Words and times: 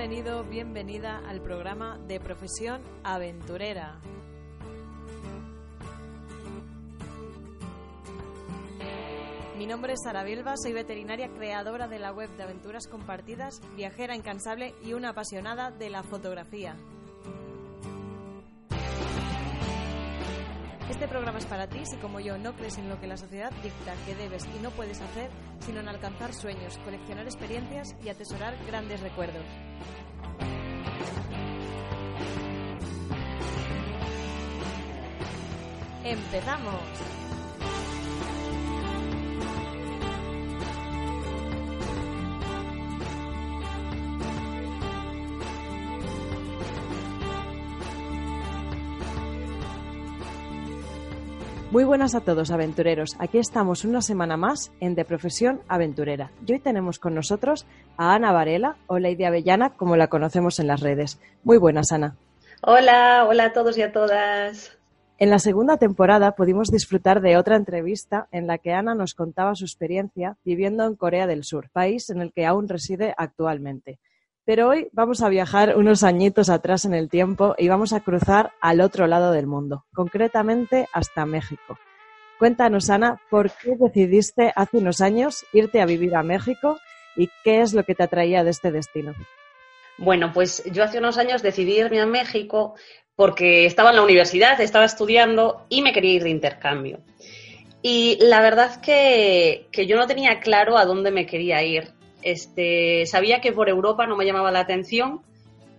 Bienvenido, 0.00 0.44
bienvenida 0.44 1.20
al 1.28 1.42
programa 1.42 1.98
de 1.98 2.20
Profesión 2.20 2.80
Aventurera. 3.04 4.00
Mi 9.58 9.66
nombre 9.66 9.92
es 9.92 9.98
Sara 10.02 10.24
Bielba, 10.24 10.54
soy 10.56 10.72
veterinaria 10.72 11.28
creadora 11.28 11.86
de 11.86 11.98
la 11.98 12.12
web 12.12 12.30
de 12.38 12.44
aventuras 12.44 12.86
compartidas, 12.86 13.60
viajera 13.76 14.16
incansable 14.16 14.74
y 14.82 14.94
una 14.94 15.10
apasionada 15.10 15.70
de 15.70 15.90
la 15.90 16.02
fotografía. 16.02 16.76
Este 20.88 21.08
programa 21.08 21.38
es 21.40 21.46
para 21.46 21.68
ti 21.68 21.84
si 21.84 21.98
como 21.98 22.20
yo 22.20 22.38
no 22.38 22.54
crees 22.54 22.78
en 22.78 22.88
lo 22.88 22.98
que 22.98 23.06
la 23.06 23.18
sociedad 23.18 23.52
dicta 23.62 23.94
que 24.06 24.14
debes 24.14 24.46
y 24.46 24.62
no 24.62 24.70
puedes 24.70 24.98
hacer, 25.02 25.30
sino 25.58 25.80
en 25.80 25.88
alcanzar 25.88 26.32
sueños, 26.32 26.78
coleccionar 26.86 27.26
experiencias 27.26 27.94
y 28.02 28.08
atesorar 28.08 28.56
grandes 28.66 29.02
recuerdos. 29.02 29.44
¡Empezamos! 36.04 37.19
Muy 51.70 51.84
buenas 51.84 52.16
a 52.16 52.20
todos 52.20 52.50
aventureros. 52.50 53.14
Aquí 53.20 53.38
estamos 53.38 53.84
una 53.84 54.02
semana 54.02 54.36
más 54.36 54.72
en 54.80 54.96
De 54.96 55.04
Profesión 55.04 55.60
Aventurera. 55.68 56.32
Y 56.44 56.54
hoy 56.54 56.58
tenemos 56.58 56.98
con 56.98 57.14
nosotros 57.14 57.64
a 57.96 58.12
Ana 58.12 58.32
Varela 58.32 58.76
o 58.88 58.98
Lady 58.98 59.22
Avellana, 59.22 59.76
como 59.76 59.96
la 59.96 60.08
conocemos 60.08 60.58
en 60.58 60.66
las 60.66 60.80
redes. 60.80 61.20
Muy 61.44 61.58
buenas, 61.58 61.92
Ana. 61.92 62.16
Hola, 62.62 63.24
hola 63.28 63.44
a 63.44 63.52
todos 63.52 63.78
y 63.78 63.82
a 63.82 63.92
todas. 63.92 64.76
En 65.18 65.30
la 65.30 65.38
segunda 65.38 65.76
temporada 65.76 66.32
pudimos 66.32 66.72
disfrutar 66.72 67.20
de 67.20 67.36
otra 67.36 67.54
entrevista 67.54 68.26
en 68.32 68.48
la 68.48 68.58
que 68.58 68.72
Ana 68.72 68.96
nos 68.96 69.14
contaba 69.14 69.54
su 69.54 69.64
experiencia 69.64 70.36
viviendo 70.44 70.84
en 70.84 70.96
Corea 70.96 71.28
del 71.28 71.44
Sur, 71.44 71.70
país 71.70 72.10
en 72.10 72.20
el 72.20 72.32
que 72.32 72.46
aún 72.46 72.68
reside 72.68 73.14
actualmente. 73.16 74.00
Pero 74.50 74.66
hoy 74.66 74.88
vamos 74.90 75.22
a 75.22 75.28
viajar 75.28 75.76
unos 75.76 76.02
añitos 76.02 76.50
atrás 76.50 76.84
en 76.84 76.92
el 76.92 77.08
tiempo 77.08 77.54
y 77.56 77.68
vamos 77.68 77.92
a 77.92 78.00
cruzar 78.00 78.50
al 78.60 78.80
otro 78.80 79.06
lado 79.06 79.30
del 79.30 79.46
mundo, 79.46 79.84
concretamente 79.94 80.88
hasta 80.92 81.24
México. 81.24 81.78
Cuéntanos, 82.36 82.90
Ana, 82.90 83.20
¿por 83.30 83.52
qué 83.52 83.76
decidiste 83.78 84.52
hace 84.56 84.78
unos 84.78 85.02
años 85.02 85.46
irte 85.52 85.80
a 85.80 85.86
vivir 85.86 86.16
a 86.16 86.24
México 86.24 86.80
y 87.14 87.30
qué 87.44 87.60
es 87.60 87.74
lo 87.74 87.84
que 87.84 87.94
te 87.94 88.02
atraía 88.02 88.42
de 88.42 88.50
este 88.50 88.72
destino? 88.72 89.14
Bueno, 89.98 90.32
pues 90.34 90.64
yo 90.64 90.82
hace 90.82 90.98
unos 90.98 91.16
años 91.16 91.42
decidí 91.42 91.78
irme 91.78 92.00
a 92.00 92.06
México 92.06 92.74
porque 93.14 93.66
estaba 93.66 93.90
en 93.90 93.96
la 93.98 94.02
universidad, 94.02 94.60
estaba 94.60 94.84
estudiando 94.84 95.64
y 95.68 95.80
me 95.80 95.92
quería 95.92 96.14
ir 96.14 96.24
de 96.24 96.30
intercambio. 96.30 96.98
Y 97.82 98.18
la 98.20 98.40
verdad 98.40 98.80
que, 98.80 99.68
que 99.70 99.86
yo 99.86 99.96
no 99.96 100.08
tenía 100.08 100.40
claro 100.40 100.76
a 100.76 100.86
dónde 100.86 101.12
me 101.12 101.24
quería 101.24 101.62
ir. 101.62 101.99
Este, 102.22 103.06
sabía 103.06 103.40
que 103.40 103.52
por 103.52 103.68
Europa 103.68 104.06
no 104.06 104.16
me 104.16 104.24
llamaba 104.24 104.50
la 104.50 104.60
atención, 104.60 105.22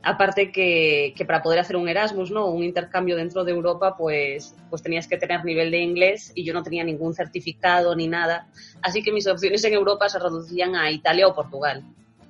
aparte 0.04 0.52
que, 0.52 1.14
para 1.26 1.42
poder 1.42 1.60
hacer 1.60 1.76
un 1.76 1.88
Erasmus, 1.88 2.32
¿no? 2.32 2.48
un 2.48 2.64
intercambio 2.64 3.16
dentro 3.16 3.44
de 3.44 3.52
Europa, 3.52 3.96
pues, 3.98 4.56
pues 4.70 4.82
tenías 4.82 5.08
que 5.08 5.18
tener 5.18 5.46
nivel 5.46 5.72
de 5.72 5.80
inglés 5.80 6.32
y 6.36 6.44
yo 6.44 6.54
no 6.54 6.64
tenía 6.64 6.84
ningún 6.84 7.14
certificado 7.14 7.96
ni 7.96 8.08
nada. 8.08 8.48
Así 8.82 9.04
que 9.04 9.12
mis 9.12 9.28
opciones 9.28 9.64
en 9.64 9.74
Europa 9.74 10.10
se 10.10 10.20
reducían 10.20 10.76
a 10.76 10.92
Italia 10.92 11.28
o 11.28 11.36
Portugal. 11.36 11.84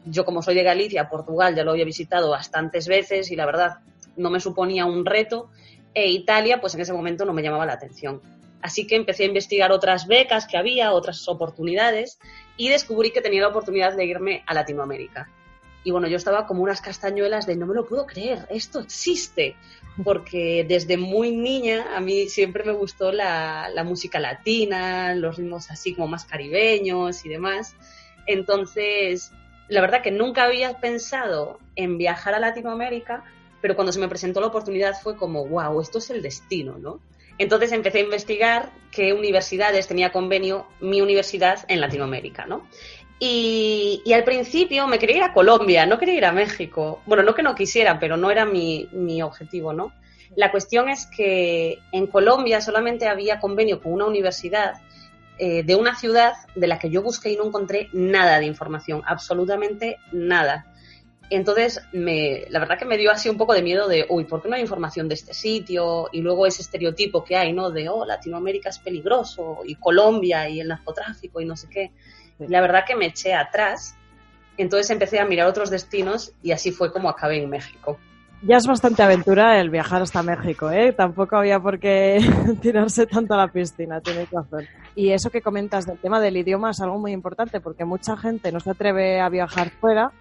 Yo 0.06 0.26
como 0.26 0.42
soy 0.42 0.56
de 0.56 0.64
Galicia, 0.64 1.10
Portugal 1.10 1.56
ya 1.56 1.64
lo 1.64 1.72
había 1.72 1.86
visitado 1.86 2.32
bastantes 2.32 2.88
veces 2.88 3.32
y 3.32 3.36
la 3.36 3.46
verdad 3.46 3.78
no 4.18 4.30
me 4.30 4.40
suponía 4.40 4.86
un 4.86 5.06
reto 5.06 5.50
e 5.94 6.10
Italia 6.10 6.60
pues 6.60 6.74
en 6.76 6.82
ese 6.82 6.94
momento 6.94 7.24
no 7.24 7.34
me 7.34 7.44
llamaba 7.44 7.66
la 7.66 7.74
atención. 7.74 8.22
Así 8.62 8.86
que 8.86 8.96
empecé 8.96 9.24
a 9.24 9.28
investigar 9.28 9.72
otras 9.72 10.08
becas 10.08 10.48
que 10.48 10.58
había, 10.58 10.92
otras 10.92 11.28
oportunidades 11.28 12.20
y 12.58 12.70
descubrí 12.70 13.12
que 13.12 13.22
tenía 13.22 13.42
la 13.42 13.50
oportunidad 13.50 13.96
de 13.96 14.06
irme 14.06 14.44
a 14.46 14.54
Latinoamérica. 14.54 15.30
Y 15.84 15.92
bueno, 15.92 16.08
yo 16.08 16.18
estaba 16.18 16.46
como 16.46 16.62
unas 16.62 16.82
castañuelas 16.82 17.48
de 17.48 17.56
no 17.56 17.66
me 17.66 17.74
lo 17.74 17.88
puedo 17.88 18.06
creer, 18.06 18.46
esto 18.50 18.80
existe, 18.80 19.56
porque 20.04 20.64
desde 20.68 20.96
muy 20.98 21.32
niña 21.32 21.96
a 21.96 22.00
mí 22.00 22.30
siempre 22.30 22.64
me 22.64 22.72
gustó 22.72 23.12
la, 23.12 23.70
la 23.74 23.84
música 23.84 24.20
latina, 24.20 25.16
los 25.16 25.38
ritmos 25.38 25.72
así 25.72 25.96
como 25.96 26.08
más 26.08 26.26
caribeños 26.26 27.26
y 27.26 27.30
demás. 27.30 27.76
Entonces, 28.28 29.32
la 29.70 29.82
verdad 29.82 30.02
que 30.04 30.12
nunca 30.12 30.44
había 30.44 30.80
pensado 30.80 31.60
en 31.76 31.98
viajar 31.98 32.36
a 32.36 32.40
Latinoamérica, 32.40 33.24
pero 33.62 33.76
cuando 33.76 33.92
se 33.92 34.00
me 34.00 34.08
presentó 34.08 34.40
la 34.40 34.48
oportunidad 34.48 35.00
fue 35.02 35.16
como, 35.16 35.46
wow, 35.46 35.82
esto 35.82 35.98
es 35.98 36.10
el 36.10 36.22
destino, 36.22 36.78
¿no? 36.78 37.00
Entonces 37.38 37.72
empecé 37.72 38.00
a 38.00 38.02
investigar 38.02 38.70
qué 38.92 39.14
universidades 39.14 39.88
tenía 39.88 40.12
convenio 40.12 40.68
mi 40.80 41.02
universidad 41.02 41.66
en 41.68 41.82
Latinoamérica, 41.82 42.46
¿no? 42.46 42.68
Y, 43.24 44.02
al 44.14 44.24
principio 44.24 44.88
me 44.88 44.98
quería 44.98 45.18
ir 45.18 45.24
a 45.24 45.34
Colombia, 45.34 45.86
no 45.86 46.00
quería 46.00 46.16
ir 46.16 46.26
a 46.26 46.32
México. 46.32 47.02
Bueno, 47.06 47.22
no 47.22 47.36
que 47.36 47.44
no 47.44 47.54
quisiera, 47.54 48.00
pero 48.00 48.18
no 48.18 48.32
era 48.32 48.46
mi, 48.46 48.90
mi 48.92 49.22
objetivo, 49.22 49.74
¿no? 49.74 49.94
La 50.36 50.50
cuestión 50.50 50.90
es 50.90 51.06
que 51.06 51.80
en 51.92 52.08
Colombia 52.08 52.62
solamente 52.62 53.08
había 53.08 53.40
convenio 53.40 53.82
con 53.82 53.94
una 53.94 54.06
universidad 54.06 54.82
eh, 55.38 55.64
de 55.64 55.76
una 55.76 55.96
ciudad 55.96 56.34
de 56.56 56.68
la 56.68 56.78
que 56.80 56.90
yo 56.90 57.02
busqué 57.02 57.32
y 57.32 57.36
no 57.36 57.46
encontré 57.46 57.90
nada 57.94 58.40
de 58.40 58.46
información, 58.46 59.02
absolutamente 59.06 59.98
nada. 60.12 60.71
Entonces, 61.32 61.82
me, 61.94 62.44
la 62.50 62.60
verdad 62.60 62.78
que 62.78 62.84
me 62.84 62.98
dio 62.98 63.10
así 63.10 63.30
un 63.30 63.38
poco 63.38 63.54
de 63.54 63.62
miedo 63.62 63.88
de, 63.88 64.06
uy, 64.10 64.26
¿por 64.26 64.42
qué 64.42 64.50
no 64.50 64.56
hay 64.56 64.62
información 64.62 65.08
de 65.08 65.14
este 65.14 65.34
sitio? 65.34 66.10
Y 66.12 66.20
luego 66.20 66.46
ese 66.46 66.62
estereotipo 66.62 67.24
que 67.24 67.38
hay, 67.38 67.54
¿no? 67.54 67.72
De, 67.72 67.88
oh, 67.88 68.06
Latinoamérica 68.06 68.68
es 68.68 68.80
peligroso, 68.80 69.60
y 69.66 69.76
Colombia, 69.76 70.50
y 70.50 70.60
el 70.60 70.68
narcotráfico, 70.68 71.40
y 71.40 71.46
no 71.46 71.56
sé 71.56 71.70
qué. 71.70 71.92
La 72.38 72.60
verdad 72.60 72.84
que 72.86 72.98
me 72.98 73.06
eché 73.06 73.34
atrás. 73.34 73.96
Entonces 74.58 74.90
empecé 74.90 75.22
a 75.22 75.26
mirar 75.26 75.48
otros 75.48 75.70
destinos 75.70 76.34
y 76.44 76.52
así 76.52 76.72
fue 76.72 76.92
como 76.92 77.08
acabé 77.08 77.42
en 77.42 77.50
México. 77.50 77.98
Ya 78.44 78.58
es 78.58 78.68
bastante 78.68 79.02
aventura 79.02 79.62
el 79.62 79.70
viajar 79.70 80.02
hasta 80.02 80.24
México, 80.24 80.70
¿eh? 80.70 80.92
Tampoco 80.92 81.38
había 81.38 81.62
por 81.62 81.80
qué 81.80 82.20
tirarse 82.62 83.08
tanto 83.08 83.36
a 83.36 83.38
la 83.38 83.48
piscina, 83.48 84.02
tienes 84.02 84.30
razón. 84.30 84.68
Y 84.96 85.12
eso 85.12 85.30
que 85.30 85.42
comentas 85.42 85.86
del 85.86 85.98
tema 85.98 86.20
del 86.20 86.36
idioma 86.36 86.72
es 86.72 86.82
algo 86.82 87.00
muy 87.00 87.14
importante 87.14 87.62
porque 87.62 87.86
mucha 87.86 88.18
gente 88.18 88.52
no 88.52 88.60
se 88.60 88.72
atreve 88.72 89.22
a 89.22 89.30
viajar 89.30 89.70
fuera 89.70 90.12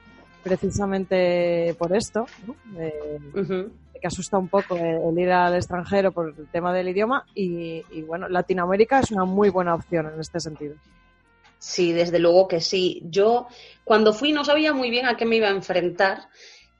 precisamente 0.43 1.75
por 1.79 1.97
esto, 1.97 2.27
¿no? 2.47 2.55
eh, 2.81 3.19
uh 3.35 3.39
-huh. 3.39 3.71
que 4.01 4.07
asusta 4.07 4.39
un 4.39 4.49
poco 4.49 4.77
el, 4.77 5.19
ir 5.19 5.31
al 5.31 5.55
extranjero 5.55 6.13
por 6.13 6.35
el 6.37 6.49
tema 6.49 6.73
del 6.73 6.89
idioma 6.89 7.25
y, 7.35 7.85
y, 7.91 8.03
bueno, 8.03 8.29
Latinoamérica 8.29 9.01
es 9.01 9.11
una 9.11 9.25
muy 9.25 9.51
buena 9.51 9.75
opción 9.75 10.11
en 10.13 10.21
este 10.21 10.41
sentido. 10.41 10.75
Sí, 11.59 11.93
desde 11.93 12.19
luego 12.19 12.49
que 12.49 12.61
sí. 12.61 13.03
Yo 13.05 13.47
cuando 13.85 14.15
fui 14.15 14.33
no 14.33 14.45
sabía 14.45 14.73
muy 14.73 14.89
bien 14.91 15.07
a 15.07 15.17
qué 15.17 15.27
me 15.27 15.37
iba 15.37 15.49
a 15.49 15.51
enfrentar, 15.51 16.29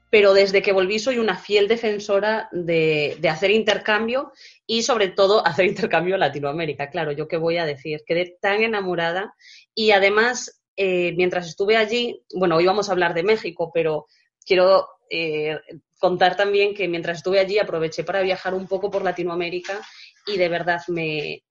pero 0.09 0.33
desde 0.33 0.61
que 0.61 0.73
volví 0.73 0.97
soy 0.99 1.19
una 1.19 1.37
fiel 1.37 1.67
defensora 1.67 2.49
de, 2.51 3.15
de 3.19 3.29
hacer 3.29 3.51
intercambio 3.51 4.33
y 4.65 4.81
sobre 4.81 5.07
todo 5.09 5.45
hacer 5.45 5.65
intercambio 5.65 6.15
en 6.15 6.21
Latinoamérica. 6.21 6.89
Claro, 6.89 7.11
yo 7.11 7.27
qué 7.27 7.37
voy 7.37 7.57
a 7.57 7.65
decir, 7.65 8.01
quedé 8.05 8.37
tan 8.41 8.63
enamorada 8.63 9.35
y 9.75 9.91
además 9.91 10.60
eh, 10.83 11.13
mientras 11.15 11.47
estuve 11.47 11.77
allí, 11.77 12.23
bueno, 12.33 12.55
hoy 12.55 12.65
vamos 12.65 12.89
a 12.89 12.93
hablar 12.93 13.13
de 13.13 13.21
México, 13.21 13.69
pero 13.71 14.07
quiero 14.43 14.87
eh, 15.11 15.59
contar 15.99 16.35
también 16.35 16.73
que 16.73 16.87
mientras 16.87 17.17
estuve 17.17 17.37
allí 17.39 17.59
aproveché 17.59 18.03
para 18.03 18.23
viajar 18.23 18.55
un 18.55 18.67
poco 18.67 18.89
por 18.89 19.03
Latinoamérica 19.03 19.79
y 20.25 20.37
de 20.37 20.49
verdad 20.49 20.81
me, 20.87 21.43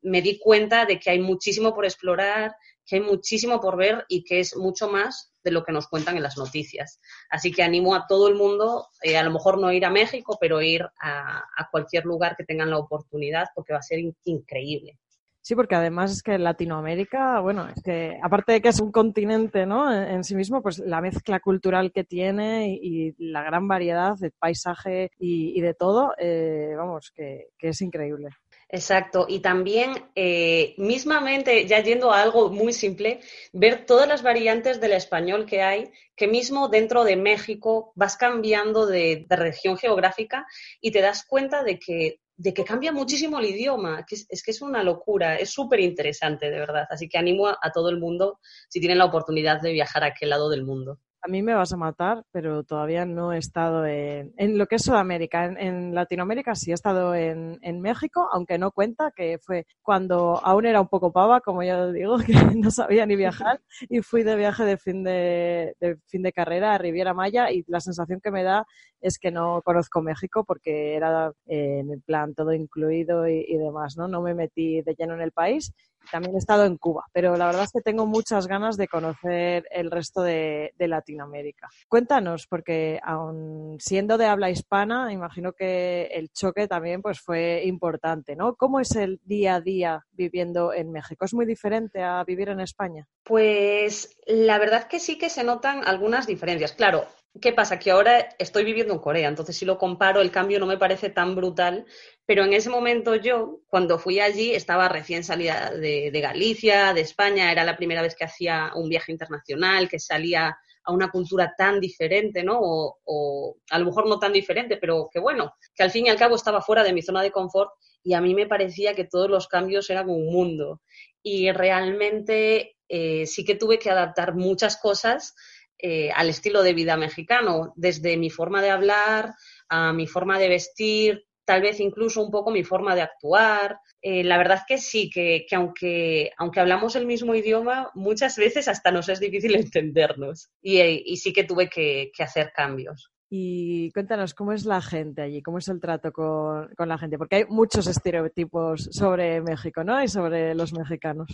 me 0.00 0.22
di 0.22 0.38
cuenta 0.38 0.86
de 0.86 0.98
que 0.98 1.10
hay 1.10 1.18
muchísimo 1.18 1.74
por 1.74 1.84
explorar, 1.84 2.56
que 2.86 2.96
hay 2.96 3.02
muchísimo 3.02 3.60
por 3.60 3.76
ver 3.76 4.06
y 4.08 4.24
que 4.24 4.40
es 4.40 4.56
mucho 4.56 4.88
más 4.88 5.34
de 5.44 5.50
lo 5.50 5.64
que 5.64 5.72
nos 5.72 5.86
cuentan 5.86 6.16
en 6.16 6.22
las 6.22 6.38
noticias. 6.38 6.98
Así 7.28 7.52
que 7.52 7.62
animo 7.62 7.94
a 7.94 8.06
todo 8.06 8.26
el 8.28 8.36
mundo, 8.36 8.88
eh, 9.02 9.18
a 9.18 9.22
lo 9.22 9.32
mejor 9.32 9.60
no 9.60 9.70
ir 9.70 9.84
a 9.84 9.90
México, 9.90 10.38
pero 10.40 10.62
ir 10.62 10.86
a, 11.02 11.44
cualquier 11.70 12.06
lugar 12.06 12.36
que 12.38 12.44
tengan 12.44 12.70
la 12.70 12.78
oportunidad 12.78 13.48
porque 13.54 13.74
va 13.74 13.80
a 13.80 13.82
ser 13.82 13.98
in 13.98 14.16
increíble. 14.24 14.98
Sí, 15.48 15.54
porque 15.54 15.76
además 15.76 16.12
es 16.12 16.22
que 16.22 16.36
Latinoamérica, 16.36 17.40
bueno, 17.40 17.66
es 17.74 17.82
que 17.82 18.18
aparte 18.22 18.52
de 18.52 18.60
que 18.60 18.68
es 18.68 18.80
un 18.80 18.92
continente, 18.92 19.64
¿no? 19.64 19.90
En, 19.90 20.22
sí 20.22 20.34
mismo, 20.34 20.60
pues 20.60 20.78
la 20.78 21.00
mezcla 21.00 21.40
cultural 21.40 21.90
que 21.90 22.04
tiene 22.04 22.78
y, 22.82 23.14
la 23.16 23.42
gran 23.44 23.66
variedad 23.66 24.14
de 24.18 24.30
paisaje 24.30 25.10
y, 25.18 25.58
de 25.62 25.72
todo, 25.72 26.12
eh, 26.18 26.74
vamos, 26.76 27.10
que, 27.16 27.46
es 27.60 27.80
increíble. 27.80 28.28
Exacto. 28.68 29.24
Y 29.26 29.40
también, 29.40 29.92
eh, 30.14 30.74
mismamente, 30.76 31.66
ya 31.66 31.82
yendo 31.82 32.12
a 32.12 32.20
algo 32.20 32.50
muy 32.50 32.74
simple, 32.74 33.20
ver 33.54 33.86
todas 33.86 34.06
las 34.06 34.22
variantes 34.22 34.82
del 34.82 34.92
español 34.92 35.46
que 35.46 35.62
hay, 35.62 35.90
que 36.14 36.28
mismo 36.28 36.68
dentro 36.68 37.04
de 37.04 37.16
México 37.16 37.94
vas 37.94 38.18
cambiando 38.18 38.84
de 38.84 39.24
región 39.30 39.78
geográfica 39.78 40.46
y 40.82 40.90
te 40.90 41.00
das 41.00 41.24
cuenta 41.24 41.62
de 41.62 41.78
que, 41.78 42.20
de 42.38 42.54
que 42.54 42.64
cambia 42.64 42.92
muchísimo 42.92 43.38
el 43.38 43.46
idioma. 43.46 44.06
Que 44.06 44.14
es, 44.14 44.26
es, 44.30 44.42
que 44.42 44.52
es 44.52 44.62
una 44.62 44.82
locura, 44.82 45.36
es 45.36 45.50
súper 45.50 45.80
interesante, 45.80 46.50
de 46.50 46.58
verdad. 46.58 46.86
Así 46.88 47.08
que 47.08 47.18
animo 47.18 47.48
a, 47.48 47.58
a 47.60 47.70
todo 47.72 47.90
el 47.90 47.98
mundo, 47.98 48.40
si 48.68 48.80
tienen 48.80 48.98
la 48.98 49.04
oportunidad 49.04 49.60
de 49.60 49.72
viajar 49.72 50.04
a 50.04 50.08
aquel 50.08 50.30
lado 50.30 50.48
del 50.48 50.64
mundo. 50.64 51.00
A 51.20 51.28
mí 51.28 51.42
me 51.42 51.54
vas 51.54 51.72
a 51.72 51.76
matar, 51.76 52.24
pero 52.30 52.62
todavía 52.62 53.04
no 53.04 53.32
he 53.32 53.38
estado 53.38 53.84
en, 53.84 54.32
en 54.36 54.56
lo 54.56 54.66
que 54.66 54.76
es 54.76 54.82
Sudamérica. 54.82 55.46
En, 55.46 55.92
Latinoamérica 55.92 56.54
sí 56.54 56.70
he 56.70 56.74
estado 56.74 57.14
en, 57.14 57.58
en, 57.62 57.80
México, 57.80 58.28
aunque 58.32 58.56
no 58.56 58.70
cuenta, 58.70 59.12
que 59.14 59.38
fue 59.40 59.66
cuando 59.82 60.40
aún 60.44 60.64
era 60.64 60.80
un 60.80 60.86
poco 60.86 61.12
pava, 61.12 61.40
como 61.40 61.64
ya 61.64 61.90
digo, 61.90 62.18
que 62.26 62.34
no 62.54 62.70
sabía 62.70 63.04
ni 63.04 63.16
viajar, 63.16 63.60
y 63.88 64.00
fui 64.00 64.22
de 64.22 64.36
viaje 64.36 64.64
de 64.64 64.76
fin 64.76 65.02
de, 65.02 65.74
de 65.80 65.96
fin 66.06 66.22
de 66.22 66.32
carrera 66.32 66.74
a 66.74 66.78
Riviera 66.78 67.14
Maya 67.14 67.50
y 67.50 67.64
la 67.66 67.80
sensación 67.80 68.20
que 68.20 68.30
me 68.30 68.44
da 68.44 68.64
es 69.00 69.18
que 69.18 69.32
no 69.32 69.60
conozco 69.62 70.00
México 70.02 70.44
porque 70.44 70.94
era 70.94 71.32
eh, 71.46 71.80
en 71.80 71.90
el 71.90 72.00
plan 72.02 72.34
todo 72.34 72.52
incluido 72.52 73.28
y, 73.28 73.44
y 73.48 73.56
demás, 73.58 73.96
¿no? 73.96 74.06
No 74.06 74.22
me 74.22 74.34
metí 74.34 74.82
de 74.82 74.94
lleno 74.94 75.14
en 75.14 75.22
el 75.22 75.32
país 75.32 75.72
también 76.10 76.34
he 76.34 76.38
estado 76.38 76.64
en 76.64 76.76
Cuba, 76.76 77.04
pero 77.12 77.36
la 77.36 77.46
verdad 77.46 77.64
es 77.64 77.72
que 77.72 77.80
tengo 77.80 78.06
muchas 78.06 78.46
ganas 78.46 78.76
de 78.76 78.88
conocer 78.88 79.66
el 79.70 79.90
resto 79.90 80.22
de, 80.22 80.72
Latinoamérica. 80.78 81.68
Cuéntanos, 81.86 82.46
porque 82.46 82.98
aun 83.02 83.76
siendo 83.78 84.16
de 84.16 84.24
habla 84.24 84.48
hispana, 84.48 85.12
imagino 85.12 85.52
que 85.52 86.06
el 86.12 86.30
choque 86.30 86.66
también 86.66 87.02
pues 87.02 87.20
fue 87.20 87.62
importante, 87.66 88.36
¿no? 88.36 88.54
¿Cómo 88.54 88.80
es 88.80 88.96
el 88.96 89.20
día 89.24 89.56
a 89.56 89.60
día 89.60 90.06
viviendo 90.12 90.72
en 90.72 90.90
México? 90.90 91.26
¿Es 91.26 91.34
muy 91.34 91.44
diferente 91.44 92.02
a 92.02 92.24
vivir 92.24 92.48
en 92.48 92.60
España? 92.60 93.06
Pues 93.22 94.16
la 94.26 94.58
verdad 94.58 94.88
que 94.88 94.98
sí 94.98 95.18
que 95.18 95.28
se 95.28 95.44
notan 95.44 95.82
algunas 95.86 96.26
diferencias. 96.26 96.72
Claro, 96.72 97.06
¿Qué 97.40 97.52
pasa? 97.52 97.78
Que 97.78 97.90
ahora 97.90 98.30
estoy 98.38 98.64
viviendo 98.64 98.94
en 98.94 98.98
Corea, 98.98 99.28
entonces 99.28 99.56
si 99.56 99.64
lo 99.64 99.78
comparo 99.78 100.20
el 100.20 100.30
cambio 100.32 100.58
no 100.58 100.66
me 100.66 100.78
parece 100.78 101.10
tan 101.10 101.36
brutal, 101.36 101.86
pero 102.26 102.44
en 102.44 102.52
ese 102.52 102.68
momento 102.68 103.14
yo, 103.14 103.60
cuando 103.68 103.98
fui 103.98 104.18
allí, 104.18 104.54
estaba 104.54 104.88
recién 104.88 105.22
salida 105.22 105.70
de, 105.70 106.10
Galicia, 106.20 106.92
de 106.94 107.02
España, 107.02 107.52
era 107.52 107.64
la 107.64 107.76
primera 107.76 108.02
vez 108.02 108.16
que 108.16 108.24
hacía 108.24 108.72
un 108.74 108.88
viaje 108.88 109.12
internacional, 109.12 109.88
que 109.88 110.00
salía 110.00 110.58
a 110.82 110.92
una 110.92 111.10
cultura 111.10 111.54
tan 111.56 111.80
diferente, 111.80 112.42
¿no? 112.42 112.58
O, 112.60 112.98
o, 113.04 113.56
a 113.70 113.78
lo 113.78 113.84
mejor 113.84 114.08
no 114.08 114.18
tan 114.18 114.32
diferente, 114.32 114.78
pero 114.78 115.08
que 115.12 115.20
bueno, 115.20 115.52
que 115.74 115.82
al 115.84 115.90
fin 115.90 116.06
y 116.06 116.08
al 116.08 116.18
cabo 116.18 116.34
estaba 116.34 116.60
fuera 116.60 116.82
de 116.82 116.92
mi 116.92 117.02
zona 117.02 117.22
de 117.22 117.30
confort 117.30 117.70
y 118.02 118.14
a 118.14 118.20
mí 118.20 118.34
me 118.34 118.46
parecía 118.46 118.94
que 118.94 119.04
todos 119.04 119.30
los 119.30 119.46
cambios 119.46 119.88
eran 119.90 120.08
un 120.08 120.26
mundo. 120.26 120.80
Y 121.22 121.52
realmente 121.52 122.76
eh, 122.88 123.26
sí 123.26 123.44
que 123.44 123.54
tuve 123.54 123.78
que 123.78 123.90
adaptar 123.90 124.34
muchas 124.34 124.76
cosas 124.76 125.34
eh, 125.78 126.10
al 126.10 126.28
estilo 126.28 126.62
de 126.62 126.74
vida 126.74 126.96
mexicano, 126.96 127.72
desde 127.76 128.16
mi 128.16 128.30
forma 128.30 128.62
de 128.62 128.70
hablar, 128.70 129.34
a 129.68 129.92
mi 129.92 130.06
forma 130.06 130.38
de 130.38 130.48
vestir, 130.48 131.24
tal 131.44 131.62
vez 131.62 131.80
incluso 131.80 132.22
un 132.22 132.30
poco 132.30 132.50
mi 132.50 132.64
forma 132.64 132.94
de 132.94 133.02
actuar. 133.02 133.78
Eh, 134.02 134.22
la 134.24 134.38
verdad 134.38 134.62
que 134.66 134.78
sí, 134.78 135.10
que, 135.10 135.46
que, 135.48 135.56
aunque, 135.56 136.30
aunque 136.36 136.60
hablamos 136.60 136.96
el 136.96 137.06
mismo 137.06 137.34
idioma, 137.34 137.90
muchas 137.94 138.36
veces 138.36 138.68
hasta 138.68 138.90
nos 138.90 139.08
es 139.08 139.20
difícil 139.20 139.54
entendernos 139.56 140.50
y, 140.60 140.80
y 140.80 141.16
sí 141.16 141.32
que 141.32 141.44
tuve 141.44 141.68
que 141.68 142.10
hacer 142.18 142.52
cambios. 142.54 143.10
Y 143.30 143.90
cuéntanos, 143.92 144.32
¿cómo 144.32 144.54
es 144.54 144.64
la 144.64 144.80
gente 144.80 145.20
allí? 145.20 145.42
¿Cómo 145.42 145.58
es 145.58 145.68
el 145.68 145.80
trato 145.80 146.12
con, 146.12 146.68
con, 146.74 146.88
la 146.88 146.96
gente? 146.96 147.18
Porque 147.18 147.36
hay 147.36 147.44
muchos 147.44 147.86
estereotipos 147.86 148.88
sobre 148.90 149.42
México, 149.42 149.84
¿no? 149.84 150.02
Y 150.02 150.08
sobre 150.08 150.54
los 150.54 150.72
mexicanos. 150.72 151.28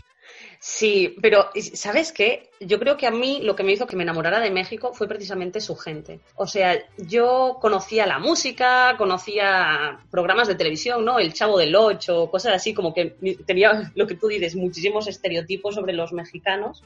Sí, 0.58 1.14
pero 1.23 1.50
¿sabes 1.75 2.11
qué? 2.11 2.50
Yo 2.61 2.81
creo 2.81 2.96
que 2.96 3.06
a 3.06 3.12
mí 3.12 3.43
lo 3.43 3.55
que 3.55 3.62
me 3.62 3.70
hizo 3.70 3.87
que 3.87 3.94
me 3.94 4.02
enamorara 4.02 4.41
de 4.41 4.50
México 4.50 4.93
fue 4.93 5.06
precisamente 5.06 5.61
su 5.61 5.76
gente. 5.76 6.19
O 6.35 6.49
sea, 6.49 6.76
yo 6.99 7.58
conocía 7.61 8.06
la 8.06 8.19
música, 8.19 8.96
conocía 8.99 10.00
programas 10.11 10.49
de 10.49 10.56
televisión, 10.56 11.05
¿no? 11.05 11.20
El 11.20 11.32
Chavo 11.32 11.58
del 11.58 11.76
Ocho, 11.76 12.29
cosas 12.29 12.55
así, 12.55 12.75
como 12.75 12.93
que 12.93 13.17
tenía 13.46 13.93
lo 13.94 14.08
que 14.08 14.17
tú 14.17 14.26
dices, 14.26 14.56
muchísimos 14.56 15.06
estereotipos 15.06 15.76
sobre 15.76 15.93
los 15.93 16.12
mexicanos. 16.12 16.82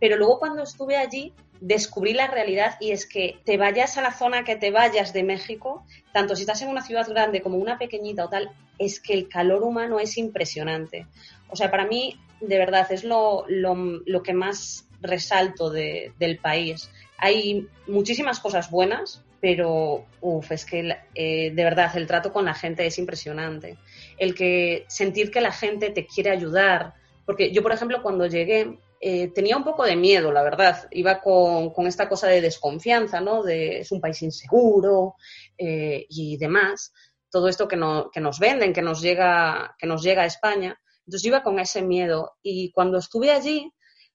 Pero 0.00 0.16
luego 0.16 0.38
cuando 0.38 0.62
estuve 0.62 0.96
allí, 0.96 1.32
descubrí 1.60 2.12
la 2.12 2.26
realidad 2.26 2.76
y 2.80 2.90
es 2.90 3.06
que 3.06 3.38
te 3.44 3.56
vayas 3.56 3.96
a 3.96 4.02
la 4.02 4.12
zona 4.12 4.44
que 4.44 4.56
te 4.56 4.70
vayas 4.70 5.12
de 5.12 5.22
México, 5.22 5.84
tanto 6.12 6.36
si 6.36 6.42
estás 6.42 6.62
en 6.62 6.68
una 6.68 6.82
ciudad 6.82 7.08
grande 7.08 7.40
como 7.40 7.56
una 7.56 7.78
pequeñita 7.78 8.24
o 8.24 8.28
tal, 8.28 8.50
es 8.78 9.00
que 9.00 9.14
el 9.14 9.28
calor 9.28 9.62
humano 9.62 10.00
es 10.00 10.18
impresionante. 10.18 11.06
O 11.48 11.56
sea, 11.56 11.70
para 11.70 11.86
mí, 11.86 12.18
de 12.40 12.58
verdad, 12.58 12.90
es 12.90 13.04
lo, 13.04 13.44
lo, 13.48 13.74
lo 14.04 14.22
que 14.22 14.34
más 14.34 14.88
resalto 15.00 15.70
de, 15.70 16.12
del 16.18 16.38
país. 16.38 16.90
Hay 17.18 17.68
muchísimas 17.86 18.40
cosas 18.40 18.70
buenas, 18.70 19.22
pero 19.40 20.06
uf, 20.20 20.50
es 20.52 20.64
que 20.64 20.96
eh, 21.14 21.50
de 21.54 21.64
verdad 21.64 21.96
el 21.96 22.06
trato 22.06 22.32
con 22.32 22.44
la 22.46 22.54
gente 22.54 22.86
es 22.86 22.98
impresionante. 22.98 23.76
El 24.18 24.34
que 24.34 24.84
sentir 24.88 25.30
que 25.30 25.40
la 25.40 25.52
gente 25.52 25.90
te 25.90 26.06
quiere 26.06 26.30
ayudar, 26.30 26.94
porque 27.26 27.52
yo, 27.52 27.62
por 27.62 27.72
ejemplo, 27.72 28.02
cuando 28.02 28.26
llegué, 28.26 28.78
eh, 29.06 29.28
tenía 29.34 29.58
un 29.58 29.64
poco 29.64 29.84
de 29.84 29.96
miedo, 29.96 30.32
la 30.32 30.42
verdad. 30.42 30.88
Iba 30.90 31.20
con, 31.20 31.86
esta 31.86 32.08
cosa 32.08 32.26
de 32.26 32.40
desconfianza, 32.40 33.20
¿no? 33.20 33.42
De 33.42 33.80
es 33.80 33.92
un 33.92 34.00
país 34.00 34.22
inseguro 34.22 35.16
eh, 35.58 36.06
y 36.08 36.38
demás. 36.38 36.90
Todo 37.28 37.48
esto 37.48 37.68
que, 37.68 37.78
que, 38.10 38.20
nos 38.20 38.38
venden, 38.38 38.72
que 38.72 38.80
nos, 38.80 39.02
llega, 39.02 39.76
que 39.78 39.86
nos 39.86 40.02
llega 40.02 40.22
a 40.22 40.26
España. 40.26 40.80
Entonces 41.00 41.26
iba 41.26 41.42
con 41.42 41.58
ese 41.58 41.82
miedo. 41.82 42.38
Y 42.42 42.72
cuando 42.72 42.96
estuve 42.96 43.30
allí, 43.30 43.70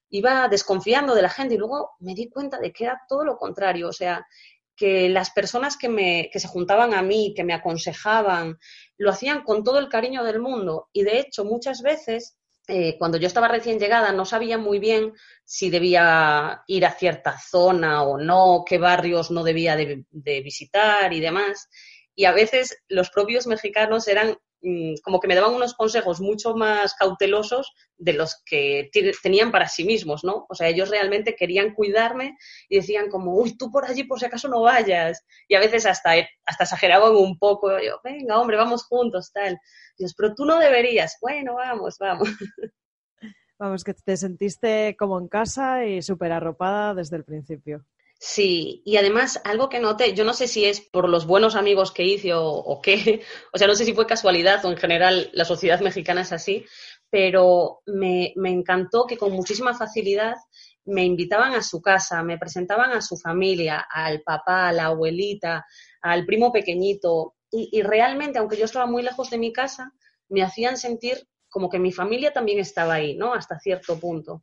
iba 0.08 0.48
desconfiando 0.48 1.14
de 1.14 1.22
la 1.22 1.30
gente 1.30 1.54
y 1.54 1.58
luego 1.58 1.92
me 2.00 2.16
di 2.16 2.28
cuenta 2.28 2.58
de 2.58 2.72
que 2.72 2.82
era 2.82 3.00
todo 3.08 3.24
lo 3.24 3.36
contrario. 3.36 3.90
O 3.90 3.92
sea, 3.92 4.26
que 4.74 5.08
las 5.08 5.30
personas 5.30 5.76
que, 5.76 5.88
me, 5.88 6.30
que 6.32 6.40
se 6.40 6.48
juntaban 6.48 6.94
a 6.94 7.02
mí, 7.02 7.32
que 7.36 7.44
me 7.44 7.54
aconsejaban, 7.54 8.58
lo 8.98 9.10
hacían 9.12 9.44
con 9.44 9.62
todo 9.62 9.78
el 9.78 9.88
cariño 9.88 10.24
del 10.24 10.40
mundo. 10.40 10.88
Y 10.92 11.04
de 11.04 11.20
hecho, 11.20 11.44
muchas 11.44 11.80
veces 11.80 12.39
eh, 12.70 12.96
cuando 12.98 13.18
yo 13.18 13.26
estaba 13.26 13.48
recién 13.48 13.78
llegada 13.78 14.12
no 14.12 14.24
sabía 14.24 14.56
muy 14.56 14.78
bien 14.78 15.12
si 15.44 15.70
debía 15.70 16.62
ir 16.68 16.86
a 16.86 16.92
cierta 16.92 17.36
zona 17.38 18.04
o 18.04 18.16
no, 18.16 18.64
qué 18.66 18.78
barrios 18.78 19.30
no 19.30 19.42
debía 19.42 19.74
de, 19.76 20.04
de 20.10 20.40
visitar 20.40 21.12
y 21.12 21.20
demás. 21.20 21.68
Y 22.14 22.26
a 22.26 22.32
veces 22.32 22.82
los 22.88 23.10
propios 23.10 23.46
mexicanos 23.46 24.06
eran 24.06 24.38
como 25.02 25.20
que 25.20 25.28
me 25.28 25.34
daban 25.34 25.54
unos 25.54 25.74
consejos 25.74 26.20
mucho 26.20 26.54
más 26.54 26.94
cautelosos 26.94 27.72
de 27.96 28.12
los 28.12 28.42
que 28.44 28.90
tenían 29.22 29.50
para 29.50 29.68
sí 29.68 29.84
mismos, 29.84 30.22
¿no? 30.22 30.46
O 30.48 30.54
sea, 30.54 30.68
ellos 30.68 30.90
realmente 30.90 31.34
querían 31.34 31.74
cuidarme 31.74 32.36
y 32.68 32.76
decían 32.76 33.08
como, 33.08 33.34
uy, 33.34 33.56
tú 33.56 33.70
por 33.70 33.86
allí 33.86 34.04
por 34.04 34.18
si 34.18 34.26
acaso 34.26 34.48
no 34.48 34.62
vayas. 34.62 35.24
Y 35.48 35.54
a 35.54 35.60
veces 35.60 35.86
hasta, 35.86 36.12
hasta 36.44 36.64
exageraban 36.64 37.12
un 37.16 37.38
poco. 37.38 37.70
Yo, 37.80 38.00
venga, 38.04 38.38
hombre, 38.38 38.56
vamos 38.56 38.84
juntos, 38.84 39.32
tal. 39.32 39.58
Dios, 39.96 40.14
pero 40.16 40.34
tú 40.34 40.44
no 40.44 40.58
deberías. 40.58 41.16
Bueno, 41.20 41.54
vamos, 41.54 41.96
vamos. 41.98 42.28
Vamos, 43.58 43.84
que 43.84 43.92
te 43.92 44.16
sentiste 44.16 44.96
como 44.98 45.18
en 45.18 45.28
casa 45.28 45.84
y 45.84 46.00
súper 46.00 46.32
arropada 46.32 46.94
desde 46.94 47.16
el 47.16 47.24
principio. 47.24 47.84
Sí, 48.22 48.82
y 48.84 48.98
además 48.98 49.40
algo 49.44 49.70
que 49.70 49.80
noté, 49.80 50.12
yo 50.12 50.24
no 50.24 50.34
sé 50.34 50.46
si 50.46 50.66
es 50.66 50.82
por 50.82 51.08
los 51.08 51.26
buenos 51.26 51.54
amigos 51.56 51.90
que 51.90 52.04
hice 52.04 52.32
o, 52.34 52.78
qué, 52.82 53.22
o 53.54 53.56
sea, 53.56 53.66
no 53.66 53.74
sé 53.74 53.86
si 53.86 53.94
fue 53.94 54.06
casualidad 54.06 54.62
o 54.66 54.70
en 54.70 54.76
general 54.76 55.30
la 55.32 55.46
sociedad 55.46 55.80
mexicana 55.80 56.20
es 56.20 56.30
así, 56.32 56.66
pero 57.08 57.80
me, 57.86 58.34
me 58.36 58.50
encantó 58.50 59.06
que 59.06 59.16
con 59.16 59.32
muchísima 59.32 59.72
facilidad 59.72 60.34
me 60.84 61.02
invitaban 61.04 61.54
a 61.54 61.62
su 61.62 61.80
casa, 61.80 62.22
me 62.22 62.36
presentaban 62.36 62.92
a 62.92 63.00
su 63.00 63.16
familia, 63.16 63.86
al 63.90 64.20
papá, 64.20 64.68
a 64.68 64.72
la 64.72 64.86
abuelita, 64.86 65.64
al 66.02 66.26
primo 66.26 66.52
pequeñito, 66.52 67.36
y, 67.50 67.70
y 67.72 67.80
realmente, 67.82 68.38
aunque 68.38 68.58
yo 68.58 68.66
estaba 68.66 68.84
muy 68.84 69.02
lejos 69.02 69.30
de 69.30 69.38
mi 69.38 69.50
casa, 69.50 69.94
me 70.28 70.42
hacían 70.42 70.76
sentir 70.76 71.26
como 71.48 71.70
que 71.70 71.78
mi 71.78 71.90
familia 71.90 72.34
también 72.34 72.58
estaba 72.58 72.94
ahí, 72.94 73.16
¿no? 73.16 73.32
Hasta 73.32 73.58
cierto 73.58 73.98
punto. 73.98 74.42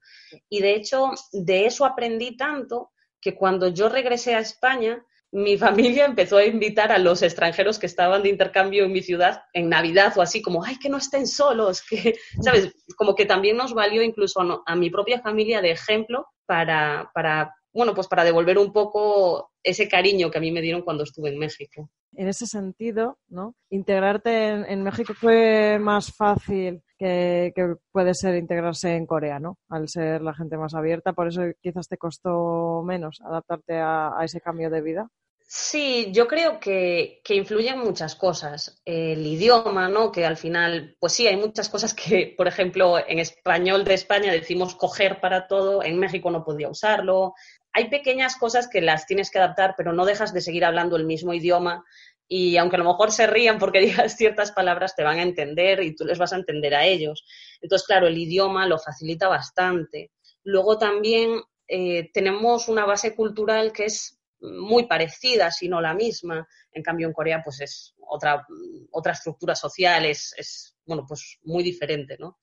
Y 0.50 0.62
de 0.62 0.74
hecho, 0.74 1.12
de 1.31 1.67
eso 1.67 1.86
aprendí 1.86 2.36
tanto 2.36 2.91
que 3.27 3.36
cuando 3.36 3.67
yo 3.67 3.89
regresé 3.89 4.36
a 4.36 4.39
España, 4.39 5.05
mi 5.34 5.57
familia 5.57 6.05
empezó 6.12 6.38
a 6.38 6.46
invitar 6.46 6.93
a 6.93 6.98
los 6.98 7.22
extranjeros 7.22 7.77
que 7.77 7.86
estaban 7.86 8.24
de 8.24 8.29
intercambio 8.29 8.86
en 8.86 8.93
mi 8.93 9.01
ciudad 9.01 9.43
en 9.51 9.67
Navidad 9.67 10.13
o 10.17 10.22
así, 10.22 10.41
como, 10.41 10.63
ay, 10.63 10.77
que 10.79 10.88
no 10.88 10.96
estén 10.96 11.27
solos, 11.27 11.81
que, 11.81 12.15
¿sabes? 12.41 12.74
Como 12.96 13.15
que 13.15 13.25
también 13.25 13.57
nos 13.57 13.74
valió 13.74 14.01
incluso 14.01 14.39
a, 14.39 14.63
a 14.65 14.75
mi 14.77 14.89
propia 14.89 15.19
familia 15.19 15.62
de 15.62 15.72
ejemplo 15.72 16.27
para, 16.46 17.12
para, 17.13 17.53
bueno, 17.77 17.93
pues 17.93 18.07
para 18.07 18.24
devolver 18.24 18.57
un 18.57 18.74
poco 18.74 19.51
ese 19.63 19.88
cariño 19.88 20.31
que 20.31 20.39
a 20.39 20.41
mí 20.41 20.51
me 20.51 20.62
dieron 20.62 20.81
cuando 20.81 21.03
estuve 21.03 21.29
en 21.29 21.38
México. 21.38 21.91
En 22.15 22.27
ese 22.27 22.48
sentido, 22.48 23.19
¿no? 23.27 23.53
Integrarte 23.69 24.48
en, 24.48 24.81
México 24.81 25.13
fue 25.13 25.77
más 25.77 26.12
fácil 26.15 26.81
que, 26.98 27.53
puede 27.91 28.15
ser 28.15 28.36
integrarse 28.36 28.96
en 28.96 29.05
Corea, 29.05 29.39
¿no? 29.39 29.60
Al 29.69 29.88
ser 29.88 30.22
la 30.24 30.34
gente 30.34 30.57
más 30.57 30.74
abierta, 30.74 31.13
por 31.13 31.27
eso 31.27 31.43
quizás 31.62 31.88
te 31.88 31.98
costó 31.98 32.81
menos 32.84 33.22
adaptarte 33.22 33.75
a, 33.75 34.17
ese 34.24 34.41
cambio 34.41 34.72
de 34.72 34.81
vida. 34.81 35.07
Sí, 35.50 36.12
yo 36.12 36.27
creo 36.27 36.60
que, 36.60 37.22
que, 37.24 37.36
influyen 37.36 37.79
muchas 37.79 38.15
cosas. 38.15 38.81
El 38.84 39.25
idioma, 39.25 39.88
¿no? 39.88 40.12
Que 40.12 40.25
al 40.25 40.36
final, 40.36 40.98
pues 41.00 41.13
sí, 41.13 41.25
hay 41.25 41.38
muchas 41.38 41.69
cosas 41.69 41.93
que, 41.93 42.34
por 42.36 42.48
ejemplo, 42.48 42.98
en 42.98 43.19
español 43.19 43.86
de 43.86 43.93
España 43.93 44.31
decimos 44.31 44.75
coger 44.75 45.22
para 45.22 45.48
todo, 45.48 45.84
en 45.84 46.00
México 46.00 46.31
no 46.31 46.43
podía 46.43 46.67
usarlo 46.67 47.34
hay 47.77 47.91
pequeñas 47.91 48.38
cosas 48.38 48.67
que 48.67 48.81
las 48.81 49.05
tienes 49.05 49.29
que 49.29 49.38
adaptar, 49.38 49.75
pero 49.77 49.93
no 49.93 50.03
dejas 50.03 50.34
de 50.34 50.41
seguir 50.41 50.65
hablando 50.65 50.96
el 50.96 51.05
mismo 51.05 51.31
idioma 51.36 51.86
y 52.27 52.57
aunque 52.57 52.75
a 52.75 52.79
lo 52.79 52.86
mejor 52.86 53.12
se 53.12 53.27
rían 53.27 53.60
porque 53.60 53.79
digas 53.86 54.17
ciertas 54.17 54.51
palabras, 54.51 54.96
te 54.96 55.03
van 55.03 55.19
a 55.19 55.22
entender 55.22 55.84
y 55.84 55.96
tú 55.96 56.03
les 56.03 56.17
vas 56.17 56.34
a 56.34 56.38
entender 56.38 56.74
a 56.74 56.88
ellos. 56.88 57.24
Entonces, 57.62 57.86
claro, 57.86 58.07
el 58.07 58.17
idioma 58.17 58.65
lo 58.65 58.79
facilita 58.79 59.27
bastante. 59.27 60.12
Luego 60.43 60.79
también 60.79 61.39
eh, 61.67 62.10
tenemos 62.12 62.67
una 62.67 62.84
base 62.84 63.15
cultural 63.15 63.72
que 63.72 63.86
es 63.86 64.19
muy 64.39 64.88
parecida, 64.88 65.51
si 65.51 65.69
no 65.69 65.79
la 65.79 65.93
misma. 65.93 66.48
En 66.72 66.81
cambio, 66.81 67.05
en 67.05 67.13
Corea, 67.13 67.43
pues 67.43 67.62
es 67.62 67.93
otra, 68.00 68.43
otra 68.89 69.12
estructura 69.12 69.53
social, 69.53 70.03
es, 70.03 70.34
es, 70.36 70.75
bueno, 70.84 71.05
pues 71.07 71.38
muy 71.43 71.62
diferente, 71.62 72.17
¿no? 72.17 72.39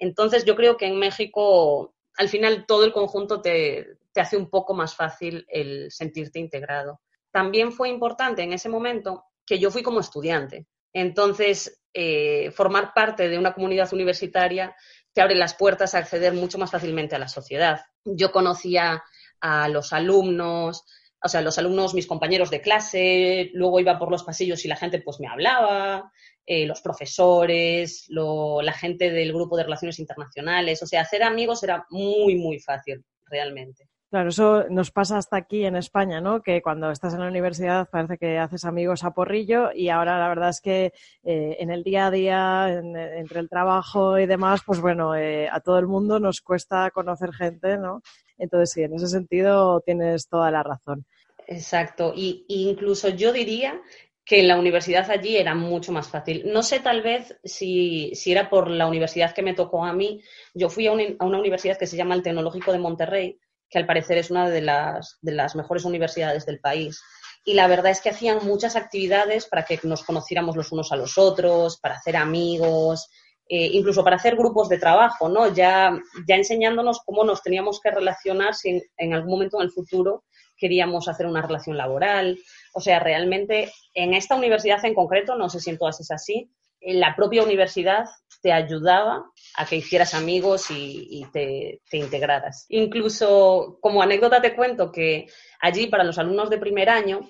Entonces, 0.00 0.44
yo 0.44 0.56
creo 0.56 0.76
que 0.76 0.86
en 0.86 0.98
México, 0.98 1.94
al 2.16 2.28
final, 2.28 2.64
todo 2.66 2.84
el 2.84 2.92
conjunto 2.92 3.40
te, 3.40 4.01
te 4.12 4.20
hace 4.20 4.36
un 4.36 4.50
poco 4.50 4.74
más 4.74 4.94
fácil 4.94 5.44
el 5.48 5.90
sentirte 5.90 6.38
integrado. 6.38 7.00
También 7.30 7.72
fue 7.72 7.88
importante 7.88 8.42
en 8.42 8.52
ese 8.52 8.68
momento 8.68 9.24
que 9.46 9.58
yo 9.58 9.70
fui 9.70 9.82
como 9.82 10.00
estudiante. 10.00 10.66
Entonces, 10.92 11.80
eh, 11.94 12.50
formar 12.52 12.92
parte 12.94 13.28
de 13.28 13.38
una 13.38 13.54
comunidad 13.54 13.92
universitaria 13.92 14.74
te 15.12 15.20
abre 15.20 15.34
las 15.34 15.54
puertas 15.54 15.94
a 15.94 15.98
acceder 15.98 16.32
mucho 16.32 16.58
más 16.58 16.70
fácilmente 16.70 17.14
a 17.16 17.18
la 17.18 17.28
sociedad. 17.28 17.80
Yo 18.04 18.32
conocía 18.32 19.02
a 19.40 19.68
los 19.68 19.92
alumnos, 19.92 20.84
o 21.22 21.28
sea, 21.28 21.40
los 21.40 21.58
alumnos, 21.58 21.94
mis 21.94 22.06
compañeros 22.06 22.50
de 22.50 22.60
clase, 22.60 23.50
luego 23.54 23.80
iba 23.80 23.98
por 23.98 24.10
los 24.10 24.24
pasillos 24.24 24.64
y 24.64 24.68
la 24.68 24.76
gente 24.76 25.00
pues 25.00 25.20
me 25.20 25.28
hablaba, 25.28 26.10
eh, 26.44 26.66
los 26.66 26.80
profesores, 26.80 28.06
la 28.08 28.72
gente 28.72 29.10
del 29.10 29.32
grupo 29.32 29.56
de 29.56 29.64
relaciones 29.64 29.98
internacionales, 29.98 30.82
o 30.82 30.86
sea, 30.86 31.02
hacer 31.02 31.22
amigos 31.22 31.62
era 31.62 31.86
muy, 31.90 32.34
muy 32.36 32.58
fácil 32.58 33.04
realmente. 33.26 33.88
Claro, 34.12 34.28
eso 34.28 34.64
nos 34.68 34.90
pasa 34.90 35.16
hasta 35.16 35.38
aquí 35.38 35.64
en 35.64 35.74
España, 35.74 36.20
¿no? 36.20 36.42
Que 36.42 36.60
cuando 36.60 36.90
estás 36.90 37.14
en 37.14 37.20
la 37.20 37.28
universidad 37.28 37.88
parece 37.88 38.18
que 38.18 38.36
haces 38.36 38.66
amigos 38.66 39.04
a 39.04 39.14
porrillo 39.14 39.70
y 39.74 39.88
ahora 39.88 40.18
la 40.18 40.28
verdad 40.28 40.50
es 40.50 40.60
que 40.60 40.92
eh, 41.24 41.56
en 41.58 41.70
el 41.70 41.82
día 41.82 42.08
a 42.08 42.10
día, 42.10 42.68
entre 42.68 43.40
el 43.40 43.48
trabajo 43.48 44.18
y 44.18 44.26
demás, 44.26 44.60
pues 44.66 44.82
bueno, 44.82 45.16
eh, 45.16 45.48
a 45.48 45.60
todo 45.60 45.78
el 45.78 45.86
mundo 45.86 46.20
nos 46.20 46.42
cuesta 46.42 46.90
conocer 46.90 47.32
gente, 47.32 47.78
¿no? 47.78 48.02
Entonces 48.36 48.72
sí, 48.72 48.82
en 48.82 48.92
ese 48.92 49.06
sentido 49.06 49.80
tienes 49.80 50.28
toda 50.28 50.50
la 50.50 50.62
razón. 50.62 51.06
Exacto, 51.46 52.12
y, 52.14 52.44
incluso 52.48 53.08
yo 53.08 53.32
diría 53.32 53.80
que 54.26 54.40
en 54.40 54.48
la 54.48 54.58
universidad 54.58 55.10
allí 55.10 55.38
era 55.38 55.54
mucho 55.54 55.90
más 55.90 56.08
fácil. 56.08 56.52
No 56.52 56.62
sé 56.62 56.80
tal 56.80 57.00
vez 57.00 57.34
si, 57.44 58.12
era 58.26 58.50
por 58.50 58.68
la 58.68 58.86
universidad 58.86 59.32
que 59.32 59.40
me 59.40 59.54
tocó 59.54 59.86
a 59.86 59.94
mí. 59.94 60.20
Yo 60.52 60.68
fui 60.68 60.86
a, 60.86 60.90
a 60.90 61.24
una 61.24 61.38
universidad 61.38 61.78
que 61.78 61.86
se 61.86 61.96
llama 61.96 62.14
el 62.14 62.22
Tecnológico 62.22 62.72
de 62.72 62.78
Monterrey 62.78 63.38
que 63.72 63.78
al 63.78 63.86
parecer 63.86 64.18
es 64.18 64.30
una 64.30 64.50
de 64.50 64.60
las, 64.60 65.18
de 65.22 65.32
las 65.32 65.56
mejores 65.56 65.84
universidades 65.86 66.44
del 66.44 66.60
país. 66.60 67.02
Y 67.42 67.54
la 67.54 67.66
verdad 67.66 67.90
es 67.90 68.02
que 68.02 68.10
hacían 68.10 68.46
muchas 68.46 68.76
actividades 68.76 69.46
para 69.46 69.64
que 69.64 69.80
nos 69.82 70.04
conociéramos 70.04 70.56
los 70.56 70.70
unos 70.70 70.92
a 70.92 70.96
los 70.96 71.16
otros, 71.16 71.78
para 71.78 71.96
hacer 71.96 72.16
amigos, 72.16 73.08
eh, 73.48 73.70
incluso 73.72 74.04
para 74.04 74.16
hacer 74.16 74.36
grupos 74.36 74.68
de 74.68 74.78
trabajo, 74.78 75.30
¿no? 75.30 75.52
Ya, 75.52 75.98
ya 76.28 76.36
enseñándonos 76.36 77.00
cómo 77.04 77.24
nos 77.24 77.42
teníamos 77.42 77.80
que 77.80 77.90
relacionar 77.90 78.54
si 78.54 78.82
en, 78.96 79.14
algún 79.14 79.30
momento 79.30 79.58
en 79.58 79.64
el 79.64 79.72
futuro 79.72 80.24
queríamos 80.58 81.08
hacer 81.08 81.26
una 81.26 81.42
relación 81.42 81.78
laboral. 81.78 82.38
O 82.74 82.80
sea, 82.80 83.00
realmente 83.00 83.72
en 83.94 84.12
esta 84.12 84.36
universidad 84.36 84.84
en 84.84 84.94
concreto, 84.94 85.34
no 85.34 85.48
sé 85.48 85.60
si 85.60 85.70
en 85.70 85.78
todas 85.78 85.98
es 85.98 86.10
así, 86.10 86.50
la 86.80 87.16
propia 87.16 87.42
universidad 87.42 88.04
te 88.42 88.52
ayudaba 88.52 89.24
a 89.54 89.66
que 89.66 89.76
hicieras 89.76 90.14
amigos 90.14 90.66
y, 90.70 91.24
te, 91.32 91.80
integraras. 91.92 92.66
Incluso 92.70 93.78
como 93.80 94.02
anécdota 94.02 94.42
te 94.42 94.54
cuento 94.54 94.90
que 94.90 95.28
allí 95.60 95.86
para 95.86 96.02
los 96.02 96.18
alumnos 96.18 96.50
de 96.50 96.58
primer 96.58 96.90
año 96.90 97.20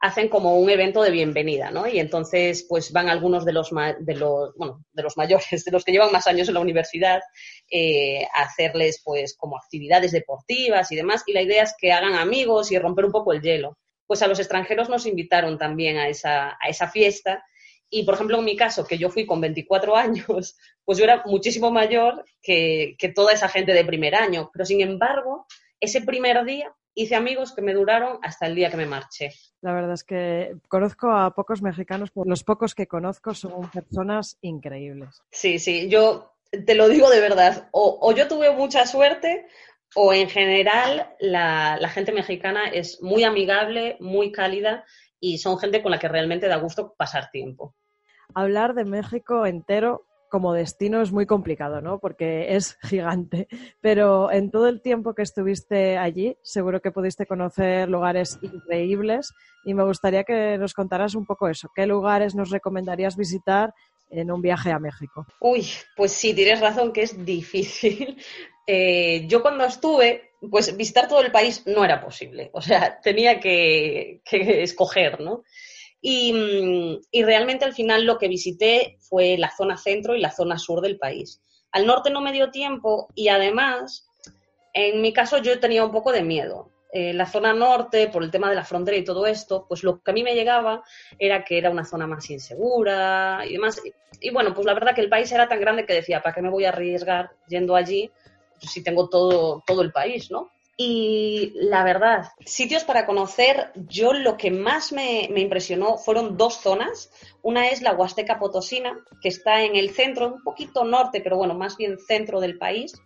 hacen 0.00 0.28
como 0.28 0.58
un 0.58 0.70
evento 0.70 1.02
de 1.02 1.10
bienvenida, 1.10 1.70
¿no? 1.70 1.86
Y 1.86 2.00
entonces 2.00 2.64
pues 2.66 2.90
van 2.90 3.10
algunos 3.10 3.44
de 3.44 3.52
los, 3.52 3.70
de 4.00 4.14
los, 4.14 4.54
bueno, 4.56 4.82
de 4.92 5.02
los 5.02 5.16
mayores, 5.18 5.64
de 5.64 5.70
los 5.70 5.84
que 5.84 5.92
llevan 5.92 6.10
más 6.10 6.26
años 6.26 6.48
en 6.48 6.54
la 6.54 6.60
universidad, 6.60 7.20
eh, 7.70 8.24
a 8.34 8.44
hacerles 8.44 9.02
pues 9.04 9.36
como 9.36 9.58
actividades 9.58 10.10
deportivas 10.12 10.90
y 10.90 10.96
demás. 10.96 11.22
Y 11.26 11.34
la 11.34 11.42
idea 11.42 11.64
es 11.64 11.74
que 11.78 11.92
hagan 11.92 12.14
amigos 12.14 12.72
y 12.72 12.78
romper 12.78 13.04
un 13.04 13.12
poco 13.12 13.34
el 13.34 13.42
hielo. 13.42 13.76
Pues 14.06 14.22
a 14.22 14.26
los 14.26 14.38
extranjeros 14.38 14.88
nos 14.88 15.06
invitaron 15.06 15.58
también 15.58 15.98
a 15.98 16.08
esa, 16.08 16.56
a 16.60 16.68
esa 16.68 16.88
fiesta 16.88 17.44
y, 17.94 18.04
por 18.04 18.14
ejemplo, 18.14 18.38
en 18.38 18.46
mi 18.46 18.56
caso, 18.56 18.86
que 18.86 18.96
yo 18.96 19.10
fui 19.10 19.26
con 19.26 19.38
24 19.42 19.94
años, 19.94 20.56
pues 20.84 20.98
yo 20.98 21.04
era 21.04 21.22
muchísimo 21.26 21.70
mayor 21.70 22.24
que, 22.42 22.96
toda 23.14 23.34
esa 23.34 23.48
gente 23.48 23.74
de 23.74 23.84
primer 23.84 24.14
año. 24.14 24.50
Pero, 24.50 24.64
sin 24.64 24.80
embargo, 24.80 25.46
ese 25.78 26.00
primer 26.00 26.42
día 26.46 26.74
hice 26.94 27.14
amigos 27.16 27.54
que 27.54 27.60
me 27.60 27.74
duraron 27.74 28.18
hasta 28.22 28.46
el 28.46 28.54
día 28.54 28.70
que 28.70 28.78
me 28.78 28.86
marché. 28.86 29.32
La 29.60 29.74
verdad 29.74 29.92
es 29.92 30.04
que 30.04 30.56
conozco 30.68 31.10
a 31.10 31.34
pocos 31.34 31.60
mexicanos, 31.60 32.10
pero 32.10 32.24
los 32.24 32.44
pocos 32.44 32.74
que 32.74 32.86
conozco 32.86 33.34
son 33.34 33.70
personas 33.70 34.38
increíbles. 34.40 35.22
Sí, 35.30 35.58
sí, 35.58 35.90
yo 35.90 36.32
te 36.50 36.74
lo 36.74 36.88
digo 36.88 37.10
de 37.10 37.20
verdad. 37.20 37.68
O, 37.72 38.14
yo 38.14 38.26
tuve 38.26 38.52
mucha 38.52 38.86
suerte 38.86 39.46
o 39.94 40.14
en 40.14 40.30
general 40.30 41.14
la, 41.20 41.76
la, 41.78 41.88
gente 41.90 42.12
mexicana 42.12 42.68
es 42.68 43.02
muy 43.02 43.24
amigable, 43.24 43.98
muy 44.00 44.32
cálida 44.32 44.86
y 45.20 45.38
son 45.38 45.58
gente 45.58 45.82
con 45.82 45.90
la 45.90 45.98
que 45.98 46.08
realmente 46.08 46.48
da 46.48 46.56
gusto 46.56 46.94
pasar 46.96 47.30
tiempo 47.30 47.74
hablar 48.34 48.74
de 48.74 48.84
México 48.84 49.46
entero 49.46 50.06
como 50.32 50.54
destino 50.54 51.02
es 51.02 51.12
muy 51.12 51.26
complicado, 51.26 51.82
¿no? 51.82 51.98
Porque 51.98 52.56
es 52.56 52.78
gigante. 52.82 53.48
Pero 53.82 54.32
en 54.32 54.50
todo 54.50 54.66
el 54.66 54.80
tiempo 54.80 55.14
que 55.14 55.20
estuviste 55.20 55.98
allí, 55.98 56.38
seguro 56.42 56.80
que 56.80 56.90
pudiste 56.90 57.26
conocer 57.26 57.90
lugares 57.90 58.38
increíbles 58.40 59.34
y 59.66 59.74
me 59.74 59.84
gustaría 59.84 60.24
que 60.24 60.56
nos 60.56 60.72
contaras 60.72 61.14
un 61.14 61.26
poco 61.26 61.48
eso. 61.48 61.68
¿Qué 61.74 61.86
lugares 61.86 62.34
nos 62.34 62.48
recomendarías 62.48 63.14
visitar 63.14 63.74
en 64.08 64.32
un 64.32 64.40
viaje 64.40 64.72
a 64.72 64.78
México? 64.78 65.26
Uy, 65.38 65.66
pues 65.94 66.12
sí, 66.12 66.32
tienes 66.32 66.60
razón 66.60 66.94
que 66.94 67.02
es 67.02 67.24
difícil. 67.24 68.16
Eh, 68.64 69.26
yo 69.26 69.42
cuando 69.42 69.64
estuve, 69.64 70.34
pues 70.48 70.76
visitar 70.76 71.08
todo 71.08 71.20
el 71.20 71.32
país 71.32 71.64
no 71.66 71.84
era 71.84 72.00
posible. 72.00 72.48
O 72.52 72.62
sea, 72.62 73.00
tenía 73.00 73.40
que, 73.40 74.22
que 74.24 74.62
escoger, 74.62 75.20
¿no? 75.20 75.42
Mm, 76.02 76.96
y, 77.12 77.22
realmente 77.22 77.64
al 77.64 77.74
final 77.74 78.04
lo 78.04 78.18
que 78.18 78.28
visité 78.28 78.98
fue 79.00 79.36
la 79.38 79.50
zona 79.50 79.76
centro 79.76 80.16
y 80.16 80.20
la 80.20 80.32
zona 80.32 80.58
sur 80.58 80.80
del 80.80 80.98
país. 80.98 81.40
Al 81.70 81.86
norte 81.86 82.10
no 82.10 82.20
me 82.20 82.32
dio 82.32 82.50
tiempo 82.50 83.08
y 83.14 83.28
además, 83.28 84.08
en 84.74 85.00
mi 85.00 85.12
caso 85.12 85.38
yo 85.38 85.58
tenía 85.60 85.84
un 85.84 85.92
poco 85.92 86.12
de 86.12 86.22
miedo. 86.22 86.70
En 86.94 87.16
la 87.16 87.26
zona 87.26 87.54
norte, 87.54 88.08
por 88.08 88.22
el 88.22 88.30
tema 88.30 88.50
de 88.50 88.56
la 88.56 88.64
frontera 88.64 88.98
y 88.98 89.04
todo 89.04 89.26
esto, 89.26 89.64
pues 89.66 89.82
lo 89.82 90.02
que 90.02 90.10
a 90.10 90.14
mí 90.14 90.22
me 90.22 90.34
llegaba 90.34 90.82
era 91.18 91.42
que 91.42 91.56
era 91.56 91.70
una 91.70 91.86
zona 91.86 92.06
más 92.06 92.28
insegura 92.28 93.44
y 93.46 93.52
demás. 93.52 93.80
Y, 94.20 94.30
bueno, 94.30 94.52
pues 94.52 94.66
la 94.66 94.74
verdad 94.74 94.94
que 94.94 95.00
el 95.00 95.08
país 95.08 95.32
era 95.32 95.48
tan 95.48 95.60
grande 95.60 95.86
que 95.86 95.94
decía, 95.94 96.22
¿para 96.22 96.34
qué 96.34 96.42
me 96.42 96.50
voy 96.50 96.66
a 96.66 96.68
arriesgar 96.68 97.30
yendo 97.48 97.76
allí 97.76 98.10
si 98.58 98.82
tengo 98.82 99.08
todo, 99.08 99.62
todo 99.66 99.82
el 99.82 99.90
país, 99.90 100.30
¿no? 100.30 100.50
Y 100.84 101.52
la 101.54 101.84
verdad, 101.84 102.32
sitios 102.44 102.82
para 102.82 103.06
conocer, 103.06 103.70
yo 103.86 104.12
lo 104.12 104.36
que 104.36 104.50
más 104.50 104.90
me, 104.90 105.30
impresionó 105.36 105.96
fueron 105.96 106.36
dos 106.36 106.54
zonas. 106.56 107.08
Una 107.40 107.68
es 107.68 107.82
la 107.82 107.92
Huasteca 107.92 108.40
Potosina, 108.40 108.98
que 109.22 109.28
está 109.28 109.62
en 109.62 109.76
el 109.76 109.90
centro, 109.90 110.34
un 110.34 110.42
poquito 110.42 110.84
norte, 110.84 111.20
pero 111.20 111.36
bueno, 111.36 111.54
más 111.54 111.76
bien 111.76 112.00
centro 112.00 112.40
del 112.40 112.58
país. 112.58 113.00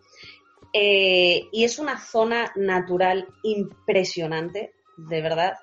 Eh, 0.72 1.42
y 1.52 1.64
es 1.64 1.78
una 1.78 2.00
zona 2.00 2.50
natural 2.56 3.28
impresionante, 3.42 4.72
de 4.96 5.20
verdad. 5.20 5.58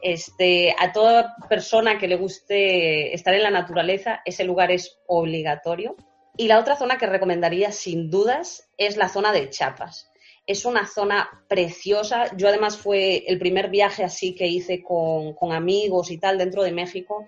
Este, 0.00 0.72
a 0.78 0.92
toda 0.92 1.34
persona 1.48 1.98
que 1.98 2.06
le 2.06 2.14
guste 2.14 3.12
estar 3.12 3.34
en 3.34 3.42
la 3.42 3.50
naturaleza, 3.50 4.20
ese 4.24 4.44
lugar 4.44 4.70
es 4.70 5.00
obligatorio. 5.08 5.96
Y 6.36 6.46
la 6.46 6.60
otra 6.60 6.76
zona 6.76 6.96
que 6.96 7.06
recomendaría 7.06 7.72
sin 7.72 8.08
dudas 8.08 8.70
es 8.76 8.96
la 8.96 9.08
zona 9.08 9.32
de 9.32 9.50
Chiapas 9.50 10.12
Es 10.46 10.64
una 10.64 10.86
zona 10.86 11.44
preciosa. 11.48 12.36
Yo 12.36 12.48
además 12.48 12.78
fue 12.78 13.24
el 13.26 13.38
primer 13.38 13.68
viaje 13.68 14.04
así 14.04 14.34
que 14.34 14.46
hice 14.46 14.82
con, 14.82 15.34
amigos 15.52 16.10
y 16.12 16.18
tal 16.18 16.38
dentro 16.38 16.62
de 16.62 16.72
México. 16.72 17.26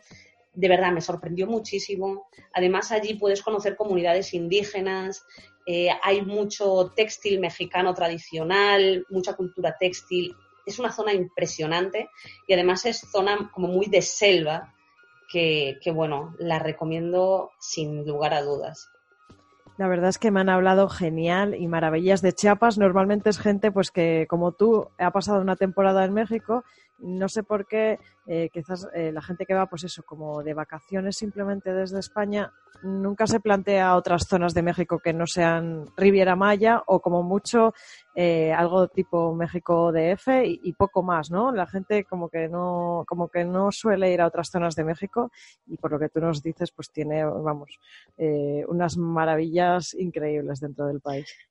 De 0.54 0.68
verdad, 0.68 0.92
me 0.92 1.00
sorprendió 1.00 1.48
muchísimo. 1.48 2.28
Además, 2.52 2.92
allí 2.92 3.14
puedes 3.14 3.42
conocer 3.42 3.76
comunidades 3.76 4.34
indígenas, 4.34 5.25
eh, 5.66 5.90
hay 6.02 6.22
mucho 6.22 6.92
textil 6.94 7.40
mexicano 7.40 7.92
tradicional, 7.92 9.04
mucha 9.10 9.34
cultura 9.34 9.76
textil. 9.78 10.34
Es 10.64 10.78
una 10.78 10.92
zona 10.92 11.12
impresionante 11.12 12.08
y 12.46 12.54
además 12.54 12.87
es 12.87 13.00
zona 13.00 13.50
como 13.52 13.68
muy 13.68 13.87
de 13.87 14.02
selva, 14.02 14.75
que 15.30 15.92
bueno, 15.92 16.34
la 16.38 16.58
recomiendo 16.58 17.50
sin 17.58 18.06
lugar 18.06 18.32
a 18.32 18.42
dudas. 18.42 18.88
La 19.78 19.87
verdad 19.87 20.08
es 20.08 20.18
que 20.18 20.32
me 20.32 20.40
han 20.40 20.49
hablado 20.49 20.88
genial 20.88 21.54
y 21.54 21.68
maravillas 21.68 22.20
de 22.20 22.32
Chiapas. 22.32 22.78
Normalmente 22.78 23.30
es 23.30 23.38
gente 23.38 23.70
pues 23.70 23.92
que 23.92 24.26
como 24.28 24.50
tú 24.50 24.88
ha 24.99 25.12
pasado 25.12 25.40
una 25.40 25.54
temporada 25.54 26.04
en 26.04 26.12
México 26.12 26.64
no 26.99 27.28
sé 27.28 27.43
por 27.43 27.67
qué, 27.67 27.99
eh, 28.26 28.50
quizás 28.52 28.88
eh, 28.93 29.12
la 29.12 29.23
gente 29.23 29.47
que 29.47 29.55
va, 29.55 29.67
pues 29.67 29.85
eso, 29.85 30.02
como 30.02 30.43
de 30.43 30.55
vacaciones 30.55 31.17
simplemente 31.17 31.73
desde 31.73 32.00
España, 32.00 32.52
nunca 32.83 33.26
se 33.26 33.40
plantea 33.40 33.97
otras 33.97 34.26
zonas 34.28 34.55
de 34.55 34.62
México 34.62 34.99
que 34.99 35.12
no 35.12 35.26
sean 35.26 35.87
Riviera 35.97 36.37
Maya 36.37 36.83
o 36.87 37.00
como 37.00 37.23
mucho 37.23 37.73
eh, 38.14 38.52
algo 38.52 38.88
tipo 38.88 39.35
México 39.35 39.93
DF 39.93 40.28
y, 40.45 40.61
y, 40.62 40.73
poco 40.73 41.02
más, 41.02 41.31
¿no? 41.31 41.52
La 41.52 41.67
gente 41.67 42.05
como 42.05 42.28
que 42.28 42.49
no, 42.49 43.05
como 43.07 43.28
que 43.28 43.45
no 43.45 43.73
suele 43.73 44.12
ir 44.12 44.21
a 44.21 44.26
otras 44.26 44.50
zonas 44.50 44.75
de 44.75 44.85
México 44.85 45.31
y 45.67 45.76
por 45.76 45.93
lo 45.93 45.99
que 45.99 46.09
tú 46.09 46.21
nos 46.21 46.43
dices, 46.43 46.71
pues 46.73 46.90
tiene, 46.90 47.25
vamos, 47.25 47.78
unas 48.69 48.97
maravillas 48.97 49.95
increíbles 49.95 50.61
dentro 50.61 50.87
del 50.87 51.00
país. 51.00 51.48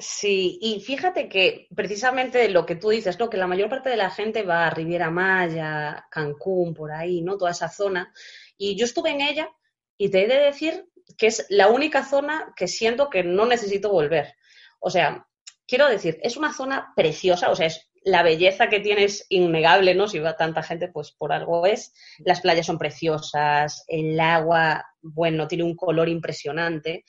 Sí, 0.00 0.60
y 0.62 0.80
fíjate 0.80 1.28
que 1.28 1.66
precisamente 1.74 2.48
lo 2.50 2.64
que 2.64 2.76
tú 2.76 2.90
dices, 2.90 3.18
¿no? 3.18 3.28
Que 3.28 3.36
la 3.36 3.48
mayor 3.48 3.68
parte 3.68 3.90
de 3.90 3.96
la 3.96 4.10
gente 4.10 4.44
va 4.44 4.66
a 4.66 4.70
Riviera 4.70 5.10
Maya, 5.10 6.06
Cancún, 6.08 6.72
por 6.72 6.92
ahí, 6.92 7.20
¿no? 7.20 7.36
Toda 7.36 7.50
esa 7.50 7.68
zona. 7.68 8.12
Y 8.56 8.76
yo 8.76 8.84
estuve 8.84 9.10
en 9.10 9.22
ella 9.22 9.50
y 9.96 10.08
te 10.10 10.22
he 10.22 10.28
de 10.28 10.38
decir 10.38 10.86
que 11.16 11.26
es 11.26 11.46
la 11.48 11.66
única 11.66 12.04
zona 12.04 12.52
que 12.54 12.68
siento 12.68 13.10
que 13.10 13.24
no 13.24 13.44
necesito 13.46 13.90
volver. 13.90 14.34
O 14.78 14.88
sea, 14.88 15.26
quiero 15.66 15.88
decir, 15.88 16.20
es 16.22 16.36
una 16.36 16.52
zona 16.52 16.92
preciosa, 16.94 17.50
o 17.50 17.56
sea, 17.56 17.66
es 17.66 17.90
la 18.04 18.22
belleza 18.22 18.68
que 18.68 18.78
tiene 18.78 19.02
es 19.04 19.26
innegable, 19.30 19.96
¿no? 19.96 20.06
Si 20.06 20.20
va 20.20 20.36
tanta 20.36 20.62
gente, 20.62 20.88
pues 20.88 21.10
por 21.10 21.32
algo 21.32 21.66
es. 21.66 21.92
Las 22.18 22.40
playas 22.40 22.66
son 22.66 22.78
preciosas, 22.78 23.84
el 23.88 24.20
agua, 24.20 24.86
bueno, 25.02 25.48
tiene 25.48 25.64
un 25.64 25.74
color 25.74 26.08
impresionante 26.08 27.04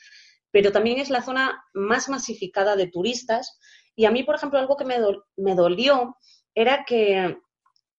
pero 0.51 0.71
también 0.71 0.99
es 0.99 1.09
la 1.09 1.21
zona 1.21 1.63
más 1.73 2.09
masificada 2.09 2.75
de 2.75 2.87
turistas. 2.87 3.59
Y 3.95 4.05
a 4.05 4.11
mí, 4.11 4.23
por 4.23 4.35
ejemplo, 4.35 4.59
algo 4.59 4.77
que 4.77 4.85
me, 4.85 5.55
dolió 5.55 6.15
era 6.55 6.83
que 6.85 7.37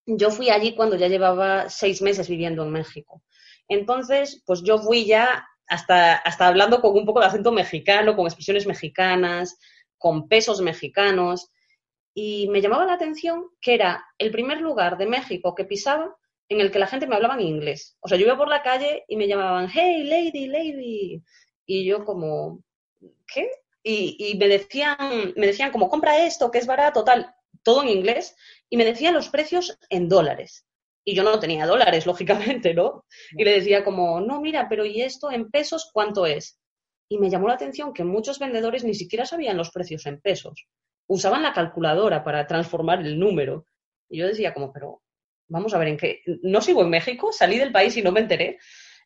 yo 0.07 0.30
fui 0.30 0.50
allí 0.50 0.75
cuando 0.75 0.97
ya 0.97 1.09
llevaba 1.09 1.69
seis 1.69 2.02
meses 2.02 2.28
viviendo 2.28 2.64
en 2.64 2.73
México. 2.73 3.23
Entonces, 3.69 4.42
pues 4.47 4.62
yo 4.62 4.78
fui 4.78 5.07
ya 5.07 5.47
hasta, 5.69 6.14
hasta 6.16 6.49
hablando 6.49 6.80
con 6.80 6.97
un 6.97 7.07
poco 7.07 7.21
de 7.21 7.26
acento 7.26 7.52
mexicano, 7.52 8.16
con 8.16 8.26
expresiones 8.26 8.66
mexicanas, 8.66 9.57
con 9.99 10.26
pesos 10.28 10.61
mexicanos. 10.61 11.50
Y 12.12 12.49
me 12.49 12.61
llamaba 12.61 12.87
la 12.87 12.95
atención 12.95 13.50
que 13.61 13.75
era 13.75 14.04
el 14.19 14.33
primer 14.33 14.61
lugar 14.61 14.99
de 14.99 15.07
México 15.07 15.54
que 15.54 15.64
pisaba 15.64 16.16
en 16.49 16.61
el 16.61 16.73
que 16.73 16.80
la 16.80 16.88
gente 16.88 17.07
me 17.07 17.14
hablaba 17.14 17.35
en 17.35 17.42
inglés. 17.42 17.97
O 18.00 18.09
sea, 18.09 18.19
yo 18.19 18.26
iba 18.26 18.37
por 18.37 18.49
la 18.49 18.62
calle 18.62 19.04
y 19.07 19.16
me 19.16 19.28
llamaban, 19.28 19.69
hey, 19.73 20.02
lady, 20.02 20.49
lady 20.49 21.23
y 21.73 21.85
yo 21.85 22.05
como, 22.05 22.65
¿qué? 23.33 23.49
Y, 23.85 24.37
me, 24.41 24.49
decían, 24.49 24.97
me 25.37 25.47
decían 25.47 25.71
como, 25.71 25.89
compra 25.89 26.27
esto, 26.27 26.50
que 26.50 26.59
es 26.59 26.67
barato, 26.67 27.05
tal, 27.05 27.33
todo 27.62 27.83
en 27.83 27.91
inglés, 27.91 28.35
y 28.69 28.77
me 28.77 28.85
decían 28.85 29.15
los 29.15 29.29
precios 29.29 29.79
en 29.89 30.09
dólares. 30.09 30.67
Y 31.05 31.15
yo 31.15 31.23
no 31.23 31.39
tenía 31.39 31.67
dólares, 31.67 32.07
lógicamente, 32.07 32.75
¿no? 32.75 33.05
Y 33.37 33.45
le 33.45 33.53
decía 33.53 33.85
como, 33.85 34.21
no, 34.21 34.41
mira, 34.41 34.69
pero 34.69 34.85
¿y 34.85 35.00
esto 35.00 35.31
en 35.31 35.49
pesos 35.49 35.91
cuánto 35.93 36.27
es? 36.27 36.59
Y 37.09 37.19
me 37.19 37.30
llamó 37.30 37.47
la 37.47 37.54
atención 37.54 37.93
que 37.93 38.02
muchos 38.02 38.41
vendedores 38.41 38.83
ni 38.83 38.95
siquiera 38.95 39.25
sabían 39.25 39.56
los 39.56 39.71
precios 39.71 40.06
en 40.06 40.21
pesos. 40.21 40.67
Usaban 41.06 41.45
la 41.45 41.52
calculadora 41.52 42.25
para 42.25 42.49
transformar 42.49 43.00
el 43.00 43.17
número. 43.17 43.65
Y 44.09 44.19
yo 44.19 44.26
decía 44.26 44.52
como, 44.52 44.73
pero 44.73 45.02
vamos 45.47 45.73
a 45.73 45.78
ver, 45.78 45.89
¿en 45.89 45.97
qué? 45.97 46.23
¿No 46.43 46.61
sigo 46.61 46.83
en 46.83 46.91
México? 46.91 47.33
Salí 47.33 47.59
del 47.59 47.71
país 47.71 47.97
y 47.97 48.02
no 48.02 48.11
me 48.11 48.21
enteré. 48.21 48.59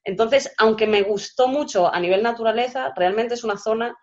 Entonces, 0.04 0.52
aunque 0.58 0.86
me 0.86 1.02
gustó 1.02 1.48
mucho 1.48 1.92
a 1.92 1.98
nivel 1.98 2.22
naturaleza, 2.22 2.92
realmente 2.94 3.34
es 3.34 3.44
una 3.44 3.56
zona 3.56 3.96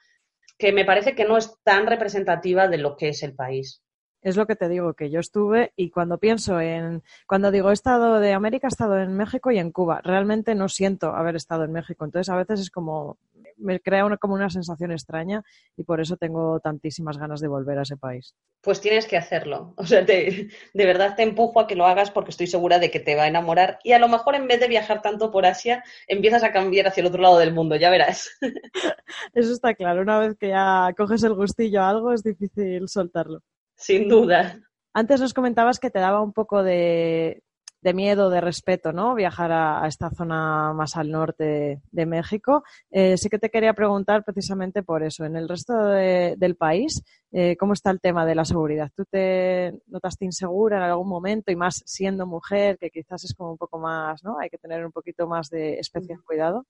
que 0.58 0.72
me 0.72 0.86
parece 0.86 1.16
que 1.16 1.26
no 1.26 1.38
es 1.38 1.56
tan 1.64 1.88
representativa 1.88 2.68
de 2.68 2.78
lo 2.78 2.96
que 2.96 3.10
es 3.10 3.24
el 3.24 3.36
país. 3.36 3.82
Es 4.22 4.38
lo 4.38 4.46
que 4.46 4.56
te 4.56 4.70
digo, 4.70 4.94
que 4.94 5.10
yo 5.10 5.20
estuve 5.20 5.74
y 5.76 5.90
cuando 5.90 6.20
pienso 6.20 6.62
en, 6.62 7.02
cuando 7.28 7.50
digo 7.50 7.72
he 7.72 7.74
estado 7.74 8.20
de 8.20 8.34
América, 8.34 8.68
he 8.68 8.70
estado 8.70 9.00
en 9.00 9.18
México 9.18 9.50
y 9.50 9.58
en 9.58 9.72
Cuba. 9.72 10.02
Realmente 10.04 10.54
no 10.54 10.70
siento 10.70 11.16
haber 11.16 11.36
estado 11.36 11.64
en 11.64 11.72
México. 11.72 12.06
Entonces 12.06 12.30
a 12.30 12.38
veces 12.38 12.60
es 12.60 12.70
como, 12.70 13.18
me 13.62 13.80
crea 13.80 14.06
una, 14.06 14.18
como 14.18 14.34
una 14.34 14.50
sensación 14.50 14.92
extraña 14.92 15.44
y 15.78 15.84
por 15.84 16.02
eso 16.02 16.18
tengo 16.18 16.60
tantísimas 16.60 17.18
ganas 17.18 17.40
de 17.40 17.48
volver 17.48 17.80
a 17.80 17.84
ese 17.84 17.98
país. 17.98 18.36
Pues 18.62 18.82
tienes 18.82 19.08
que 19.08 19.18
hacerlo. 19.18 19.74
O 19.78 19.86
sea, 19.86 20.04
de 20.04 20.50
verdad 20.74 21.16
te 21.16 21.24
empujo 21.24 21.60
a 21.60 21.68
que 21.68 21.76
lo 21.76 21.86
hagas 21.86 22.12
porque 22.12 22.32
estoy 22.32 22.48
segura 22.48 22.80
de 22.80 22.92
que 22.92 23.00
te 23.00 23.16
va 23.16 23.24
a 23.24 23.28
enamorar 23.28 23.80
y 23.84 23.94
a 23.94 24.00
lo 24.00 24.08
mejor 24.08 24.36
en 24.36 24.48
vez 24.48 24.60
de 24.60 24.68
viajar 24.68 25.02
tanto 25.02 25.32
por 25.32 25.46
Asia, 25.46 25.84
empiezas 26.08 26.44
a 26.44 26.52
cambiar 26.52 26.88
hacia 26.88 27.02
el 27.02 27.08
otro 27.08 27.22
lado 27.22 27.38
del 27.38 27.54
mundo, 27.54 27.76
ya 27.76 27.90
verás. 27.90 28.30
Eso 29.34 29.54
está 29.54 29.74
claro. 29.74 30.02
Una 30.02 30.20
vez 30.20 30.36
que 30.38 30.50
ya 30.50 30.94
coges 30.98 31.24
el 31.24 31.34
gustillo 31.34 31.82
a 31.82 31.90
algo, 31.90 32.14
es 32.14 32.24
difícil 32.24 32.88
soltarlo. 32.88 33.42
Sin 33.76 34.08
duda. 34.08 34.60
Antes 34.94 35.22
nos 35.22 35.34
comentabas 35.34 35.80
que 35.80 35.90
te 35.90 36.00
daba 36.00 36.22
un 36.22 36.34
poco 36.34 36.64
de, 36.64 37.42
de 37.82 37.94
miedo, 37.94 38.30
de 38.30 38.42
respeto, 38.42 38.92
¿no? 38.94 39.16
Viajar 39.16 39.52
a, 39.52 39.88
esta 39.88 40.10
zona 40.12 40.74
más 40.74 40.96
al 40.98 41.10
norte 41.10 41.82
de 41.92 42.06
México. 42.06 42.64
Eh, 42.92 43.18
sí 43.18 43.30
que 43.30 43.40
te 43.40 43.50
quería 43.50 43.74
preguntar 43.74 44.24
precisamente 44.24 44.84
por 44.84 45.04
eso. 45.04 45.26
En 45.26 45.36
el 45.36 45.50
resto 45.50 45.74
del 45.86 46.56
país, 46.56 47.04
eh, 47.32 47.56
¿cómo 47.58 47.74
está 47.74 47.92
el 47.92 48.00
tema 48.00 48.26
de 48.26 48.36
la 48.36 48.46
seguridad? 48.46 48.92
¿Tú 48.96 49.06
te 49.10 49.74
notaste 49.88 50.26
insegura 50.26 50.78
en 50.78 50.84
algún 50.84 51.10
momento 51.10 51.52
y 51.52 51.56
más 51.56 51.82
siendo 51.86 52.26
mujer, 52.28 52.78
que 52.78 52.92
quizás 52.92 53.24
es 53.24 53.34
como 53.34 53.52
un 53.52 53.58
poco 53.58 53.80
más, 53.80 54.24
¿no? 54.24 54.38
Hay 54.40 54.50
que 54.50 54.58
tener 54.58 54.86
un 54.86 54.92
poquito 54.92 55.28
más 55.28 55.50
de 55.50 55.80
especial 55.80 56.22
cuidado. 56.24 56.66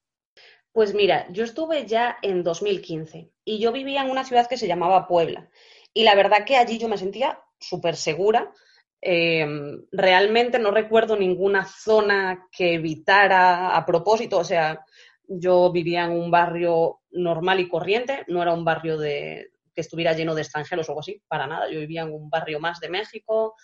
Pues 0.71 0.93
mira, 0.93 1.27
yo 1.31 1.43
estuve 1.43 1.85
ya 1.85 2.17
en 2.21 2.43
2015 2.43 3.29
y 3.43 3.59
yo 3.59 3.73
vivía 3.73 4.03
en 4.03 4.09
una 4.09 4.23
ciudad 4.23 4.47
que 4.47 4.57
se 4.57 4.67
llamaba 4.67 5.07
Puebla. 5.07 5.49
Y 5.93 6.03
la 6.03 6.15
verdad 6.15 6.45
que 6.45 6.55
allí 6.55 6.77
yo 6.77 6.87
me 6.87 6.97
sentía 6.97 7.39
súper 7.59 7.97
segura 7.97 8.53
eh, 9.01 9.47
realmente 9.91 10.59
no 10.59 10.71
recuerdo 10.71 11.17
ninguna 11.17 11.65
zona 11.65 12.47
que 12.51 12.75
evitara 12.75 13.75
a 13.75 13.85
propósito, 13.85 14.37
o 14.37 14.43
sea, 14.43 14.85
yo 15.27 15.71
vivía 15.71 16.05
en 16.05 16.11
un 16.11 16.29
barrio 16.29 17.01
normal 17.11 17.59
y 17.59 17.67
corriente, 17.67 18.23
no 18.27 18.41
era 18.41 18.53
un 18.53 18.63
barrio 18.63 18.97
de, 18.97 19.51
que 19.73 19.81
estuviera 19.81 20.13
lleno 20.13 20.35
de 20.35 20.41
extranjeros 20.41 20.87
o 20.87 20.91
algo 20.91 20.99
así, 20.99 21.21
para 21.27 21.47
nada, 21.47 21.69
yo 21.69 21.79
vivía 21.79 22.01
en 22.03 22.13
un 22.13 22.29
barrio 22.29 22.59
más 22.59 22.79
de 22.79 22.89
México, 22.89 23.55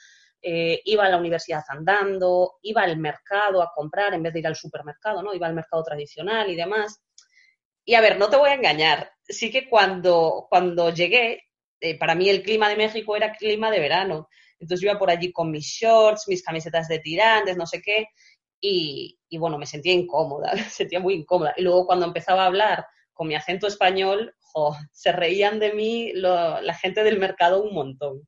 eh, 0.41 0.81
iba 0.85 1.05
a 1.05 1.09
la 1.09 1.17
universidad 1.17 1.63
andando, 1.67 2.57
iba 2.61 2.83
al 2.83 2.97
mercado 2.97 3.61
a 3.61 3.71
comprar 3.75 4.13
en 4.13 4.23
vez 4.23 4.33
de 4.33 4.39
ir 4.39 4.47
al 4.47 4.55
supermercado, 4.55 5.21
¿no? 5.21 5.33
Iba 5.33 5.47
al 5.47 5.55
mercado 5.55 5.83
tradicional 5.83 6.49
y 6.49 6.55
demás. 6.55 7.01
Y 7.83 7.95
a 7.95 8.01
ver, 8.01 8.17
no 8.17 8.29
te 8.29 8.37
voy 8.37 8.49
a 8.49 8.53
engañar, 8.53 9.11
sí 9.27 9.51
que 9.51 9.69
cuando, 9.69 10.47
cuando 10.49 10.91
llegué, 10.91 11.43
eh, 11.79 11.97
para 11.97 12.15
mí 12.15 12.29
el 12.29 12.43
clima 12.43 12.69
de 12.69 12.75
México 12.75 13.15
era 13.15 13.33
clima 13.33 13.71
de 13.71 13.79
verano. 13.79 14.29
Entonces 14.59 14.83
iba 14.83 14.97
por 14.97 15.09
allí 15.09 15.31
con 15.31 15.51
mis 15.51 15.65
shorts, 15.65 16.27
mis 16.27 16.43
camisetas 16.43 16.87
de 16.87 16.99
tirantes, 16.99 17.57
no 17.57 17.65
sé 17.65 17.81
qué, 17.81 18.07
y, 18.59 19.17
bueno, 19.37 19.57
me 19.57 19.65
sentía 19.65 19.93
incómoda, 19.93 20.51
me 20.55 20.63
sentía 20.63 20.99
muy 20.99 21.15
incómoda. 21.15 21.53
Y 21.57 21.63
luego 21.63 21.85
cuando 21.85 22.05
empezaba 22.05 22.43
a 22.43 22.47
hablar 22.47 22.85
con 23.13 23.27
mi 23.27 23.35
acento 23.35 23.67
español, 23.67 24.33
se 24.91 25.11
reían 25.11 25.59
de 25.59 25.73
mí 25.73 26.11
la 26.13 26.73
gente 26.81 27.03
del 27.03 27.19
mercado 27.19 27.61
un 27.61 27.73
montón. 27.73 28.27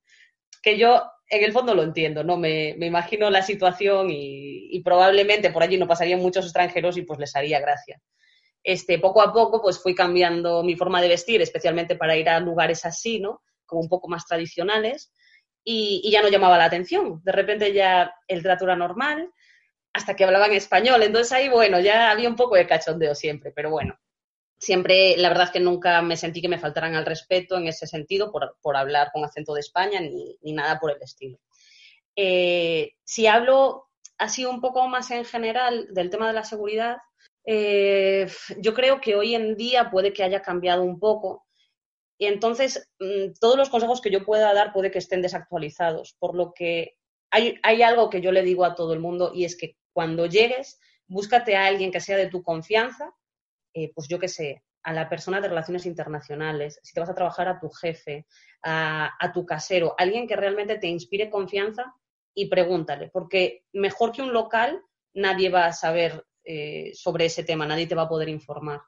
Que 0.62 0.78
yo 0.78 1.02
en 1.30 1.44
el 1.44 1.54
fondo 1.54 1.76
lo 1.76 1.84
entiendo, 1.84 2.24
¿no? 2.24 2.38
Me, 2.38 2.70
imagino 2.70 3.30
la 3.30 3.42
situación 3.42 4.08
y, 4.10 4.82
probablemente 4.84 5.52
por 5.52 5.64
allí 5.64 5.78
no 5.78 5.88
pasarían 5.88 6.22
muchos 6.22 6.46
extranjeros 6.46 6.98
y 6.98 7.04
pues 7.04 7.20
les 7.20 7.36
haría 7.36 7.60
gracia. 7.60 8.02
Este, 8.64 9.00
poco 9.00 9.22
a 9.22 9.32
poco 9.32 9.62
pues 9.62 9.82
fui 9.82 9.96
cambiando 9.96 10.64
mi 10.64 10.76
forma 10.76 11.02
de 11.02 11.08
vestir, 11.08 11.42
especialmente 11.42 11.96
para 11.96 12.18
ir 12.18 12.30
a 12.30 12.40
lugares 12.40 12.86
así, 12.86 13.20
¿no? 13.20 13.42
Como 13.66 13.82
un 13.82 13.90
poco 13.90 14.08
más 14.08 14.26
tradicionales 14.26 15.12
y, 15.64 16.10
ya 16.12 16.22
no 16.22 16.30
llamaba 16.30 16.58
la 16.58 16.66
atención. 16.66 17.22
De 17.24 17.32
repente 17.32 17.74
ya 17.74 18.14
el 18.28 18.44
trato 18.44 18.66
era 18.66 18.76
normal, 18.76 19.32
hasta 19.94 20.16
que 20.16 20.24
hablaban 20.24 20.52
español. 20.54 21.04
Entonces 21.04 21.32
ahí, 21.34 21.50
bueno, 21.50 21.80
ya 21.80 22.12
había 22.12 22.30
un 22.30 22.36
poco 22.36 22.56
de 22.56 22.68
cachondeo 22.68 23.16
siempre, 23.16 23.52
pero 23.52 23.70
bueno, 23.70 23.98
siempre, 24.58 25.18
la 25.18 25.30
verdad 25.30 25.46
es 25.46 25.52
que 25.52 25.60
nunca 25.60 26.02
me 26.02 26.18
sentí 26.18 26.42
que 26.42 26.50
me 26.50 26.60
faltaran 26.60 26.96
al 26.96 27.06
respeto 27.06 27.58
en 27.58 27.68
ese 27.68 27.88
sentido 27.88 28.32
por, 28.32 28.78
hablar 28.78 29.12
con 29.14 29.24
acento 29.24 29.54
de 29.54 29.62
España 29.62 30.00
ni, 30.02 30.54
nada 30.54 30.80
por 30.80 30.92
el 30.92 31.02
estilo. 31.02 31.40
Eh, 32.16 32.94
si 33.04 33.28
hablo 33.28 33.88
así 34.18 34.46
un 34.46 34.60
poco 34.62 34.88
más 34.88 35.12
en 35.12 35.26
general 35.26 35.88
del 35.92 36.10
tema 36.10 36.28
de 36.28 36.34
la 36.34 36.44
seguridad, 36.44 36.98
eh, 37.46 38.28
yo 38.58 38.74
creo 38.74 39.00
que 39.00 39.16
hoy 39.16 39.34
en 39.34 39.56
día 39.56 39.90
puede 39.90 40.14
que 40.14 40.24
haya 40.24 40.42
cambiado 40.42 40.84
un 40.84 41.00
poco 41.00 41.46
Y 42.20 42.28
entonces, 42.28 42.92
mm, 43.00 43.40
todos 43.40 43.58
los 43.58 43.70
consejos 43.70 44.02
que 44.02 44.12
yo 44.12 44.26
pueda 44.26 44.54
dar 44.54 44.74
puede 44.74 44.92
que 44.92 45.00
estén 45.00 45.22
desactualizados, 45.22 46.16
por 46.20 46.36
lo 46.36 46.54
que 46.54 46.98
hay, 47.32 47.56
hay 47.64 47.82
algo 47.82 48.10
que 48.10 48.22
yo 48.22 48.32
le 48.32 48.44
digo 48.44 48.66
a 48.66 48.76
todo 48.76 48.94
el 48.94 49.00
mundo 49.00 49.32
y 49.34 49.46
es 49.46 49.56
que 49.56 49.78
cuando 49.94 50.26
llegues, 50.26 50.80
búscate 51.08 51.56
a 51.56 51.66
alguien 51.66 51.92
que 51.92 52.02
sea 52.02 52.18
de 52.18 52.28
tu 52.28 52.44
confianza, 52.44 53.16
eh, 53.74 53.92
pues 53.96 54.08
yo 54.10 54.20
qué 54.20 54.28
sé, 54.28 54.64
a 54.84 54.94
la 54.94 55.08
persona 55.08 55.40
de 55.40 55.48
relaciones 55.48 55.86
internacionales, 55.86 56.80
si 56.84 56.94
te 56.94 57.00
vas 57.00 57.10
a 57.10 57.16
trabajar 57.16 57.48
a 57.48 57.60
tu 57.60 57.70
jefe, 57.70 58.26
a, 58.64 59.32
tu 59.34 59.46
casero, 59.46 59.96
alguien 59.98 60.28
que 60.28 60.36
realmente 60.36 60.78
te 60.78 60.88
inspire 60.88 61.30
confianza 61.30 61.96
y 62.34 62.48
pregúntale, 62.48 63.10
porque 63.10 63.66
mejor 63.74 64.12
que 64.12 64.22
un 64.22 64.34
local 64.34 64.82
nadie 65.14 65.50
va 65.50 65.66
a 65.66 65.74
saber 65.74 66.26
eh, 66.44 66.92
sobre 66.94 67.26
ese 67.26 67.44
tema, 67.44 67.66
nadie 67.66 67.88
te 67.88 67.96
va 67.96 68.04
a 68.04 68.10
poder 68.10 68.30
informar. 68.30 68.82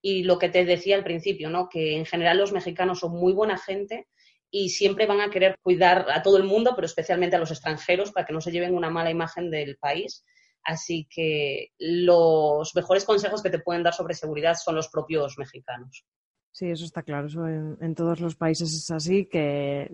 Y 0.00 0.22
lo 0.24 0.38
que 0.38 0.48
te 0.48 0.64
decía 0.64 0.96
al 0.96 1.04
principio, 1.04 1.50
¿no? 1.50 1.68
que 1.68 1.96
en 1.96 2.06
general 2.06 2.38
los 2.38 2.52
mexicanos 2.52 3.00
son 3.00 3.12
muy 3.12 3.32
buena 3.32 3.58
gente 3.58 4.06
y 4.50 4.70
siempre 4.70 5.06
van 5.06 5.20
a 5.20 5.30
querer 5.30 5.58
cuidar 5.60 6.06
a 6.10 6.22
todo 6.22 6.36
el 6.36 6.44
mundo, 6.44 6.72
pero 6.74 6.86
especialmente 6.86 7.36
a 7.36 7.38
los 7.38 7.50
extranjeros, 7.50 8.12
para 8.12 8.26
que 8.26 8.32
no 8.32 8.40
se 8.40 8.50
lleven 8.50 8.74
una 8.74 8.90
mala 8.90 9.10
imagen 9.10 9.50
del 9.50 9.76
país. 9.76 10.24
Así 10.62 11.06
que 11.10 11.72
los 11.78 12.74
mejores 12.74 13.04
consejos 13.04 13.42
que 13.42 13.50
te 13.50 13.58
pueden 13.58 13.82
dar 13.82 13.94
sobre 13.94 14.14
seguridad 14.14 14.54
son 14.54 14.74
los 14.74 14.88
propios 14.88 15.36
mexicanos. 15.38 16.04
Sí, 16.50 16.70
eso 16.70 16.84
está 16.84 17.02
claro. 17.02 17.26
Eso 17.28 17.46
en, 17.46 17.94
todos 17.94 18.20
los 18.20 18.34
países 18.34 18.72
es 18.72 18.90
así, 18.90 19.26
que, 19.26 19.90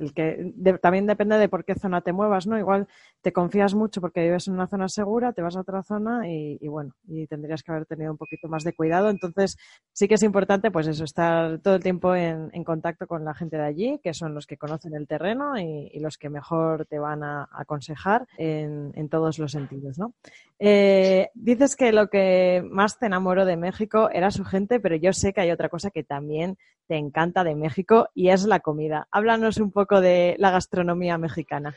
también 0.80 1.06
depende 1.06 1.36
de 1.36 1.48
por 1.48 1.64
qué 1.64 1.74
zona 1.74 2.00
te 2.00 2.12
muevas, 2.12 2.46
¿no? 2.46 2.58
Igual 2.58 2.86
te 3.20 3.32
confías 3.32 3.74
mucho 3.74 4.00
porque 4.00 4.22
vives 4.22 4.48
en 4.48 4.54
una 4.54 4.66
zona 4.66 4.88
segura, 4.88 5.32
te 5.32 5.42
vas 5.42 5.56
a 5.56 5.60
otra 5.60 5.82
zona 5.82 6.28
y, 6.28 6.66
bueno, 6.68 6.94
y 7.06 7.26
tendrías 7.26 7.62
que 7.62 7.72
haber 7.72 7.86
tenido 7.86 8.12
un 8.12 8.18
poquito 8.18 8.48
más 8.48 8.64
de 8.64 8.72
cuidado. 8.72 9.10
Entonces, 9.10 9.56
sí 9.92 10.08
que 10.08 10.14
es 10.14 10.22
importante, 10.22 10.70
pues 10.70 10.86
eso, 10.86 11.04
estar 11.04 11.58
todo 11.58 11.74
el 11.74 11.82
tiempo 11.82 12.14
en, 12.14 12.50
contacto 12.64 13.06
con 13.06 13.24
la 13.24 13.34
gente 13.34 13.56
de 13.56 13.64
allí, 13.64 14.00
que 14.02 14.14
son 14.14 14.34
los 14.34 14.46
que 14.46 14.56
conocen 14.56 14.94
el 14.94 15.06
terreno 15.06 15.58
y, 15.58 15.98
los 16.04 16.18
que 16.18 16.28
mejor 16.28 16.84
te 16.86 16.98
van 16.98 17.22
a 17.22 17.48
aconsejar 17.50 18.26
en, 18.36 18.92
en 18.94 19.08
todos 19.08 19.38
los 19.38 19.52
sentidos, 19.52 19.98
¿no? 19.98 20.12
Eh, 20.58 21.30
dices 21.34 21.76
que 21.76 21.92
lo 21.92 22.08
que 22.08 22.64
más 22.70 22.98
te 22.98 23.06
enamoró 23.06 23.44
de 23.44 23.56
México 23.56 24.08
era 24.10 24.30
su 24.30 24.44
gente, 24.44 24.80
pero 24.80 24.96
yo 24.96 25.12
sé 25.12 25.32
que 25.32 25.40
hay 25.40 25.50
otra 25.50 25.68
cosa 25.68 25.90
que 25.90 26.04
también 26.04 26.43
te 26.86 26.96
encanta 26.96 27.44
de 27.44 27.54
México 27.54 28.08
y 28.14 28.28
es 28.30 28.44
la 28.44 28.60
comida. 28.60 29.08
Háblanos 29.10 29.58
un 29.58 29.72
poco 29.72 30.00
de 30.00 30.36
la 30.38 30.50
gastronomía 30.50 31.18
mexicana. 31.18 31.74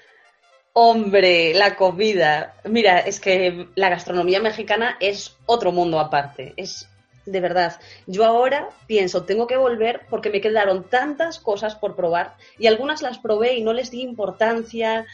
Hombre, 0.74 1.54
la 1.54 1.76
comida. 1.76 2.56
Mira, 2.66 3.00
es 3.00 3.20
que 3.20 3.68
la 3.76 3.90
gastronomía 3.90 4.40
mexicana 4.40 4.98
es 5.00 5.36
otro 5.46 5.72
mundo 5.72 6.00
aparte. 6.00 6.54
Es 6.56 6.88
de 7.26 7.42
verdad. 7.42 7.80
Yo 8.06 8.26
ahora 8.26 8.70
pienso, 8.88 9.24
tengo 9.24 9.48
que 9.48 9.58
volver 9.58 10.02
porque 10.10 10.30
me 10.30 10.42
quedaron 10.42 10.84
tantas 10.84 11.40
cosas 11.40 11.76
por 11.76 11.96
probar 11.96 12.36
y 12.58 12.68
algunas 12.68 13.02
las 13.02 13.20
probé 13.20 13.56
y 13.56 13.64
no 13.64 13.74
les 13.74 13.92
di 13.92 14.02
importancia. 14.02 15.06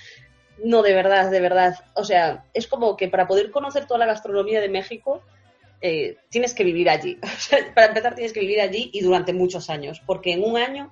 No, 0.64 0.82
de 0.82 0.94
verdad, 0.94 1.32
de 1.32 1.40
verdad. 1.40 1.76
O 1.96 2.04
sea, 2.04 2.46
es 2.54 2.68
como 2.68 2.96
que 2.96 3.08
para 3.08 3.28
poder 3.28 3.52
conocer 3.52 3.88
toda 3.88 4.00
la 4.00 4.06
gastronomía 4.06 4.62
de 4.62 4.70
México, 4.70 5.22
eh, 5.86 6.16
tienes 6.30 6.54
que 6.54 6.64
vivir 6.64 6.90
allí. 6.90 7.20
para 7.76 7.88
empezar, 7.88 8.16
tienes 8.16 8.32
que 8.32 8.40
vivir 8.40 8.62
allí 8.62 8.90
y 8.94 9.02
durante 9.02 9.34
muchos 9.34 9.70
años, 9.70 10.02
porque 10.06 10.32
en 10.32 10.42
un 10.42 10.56
año 10.56 10.90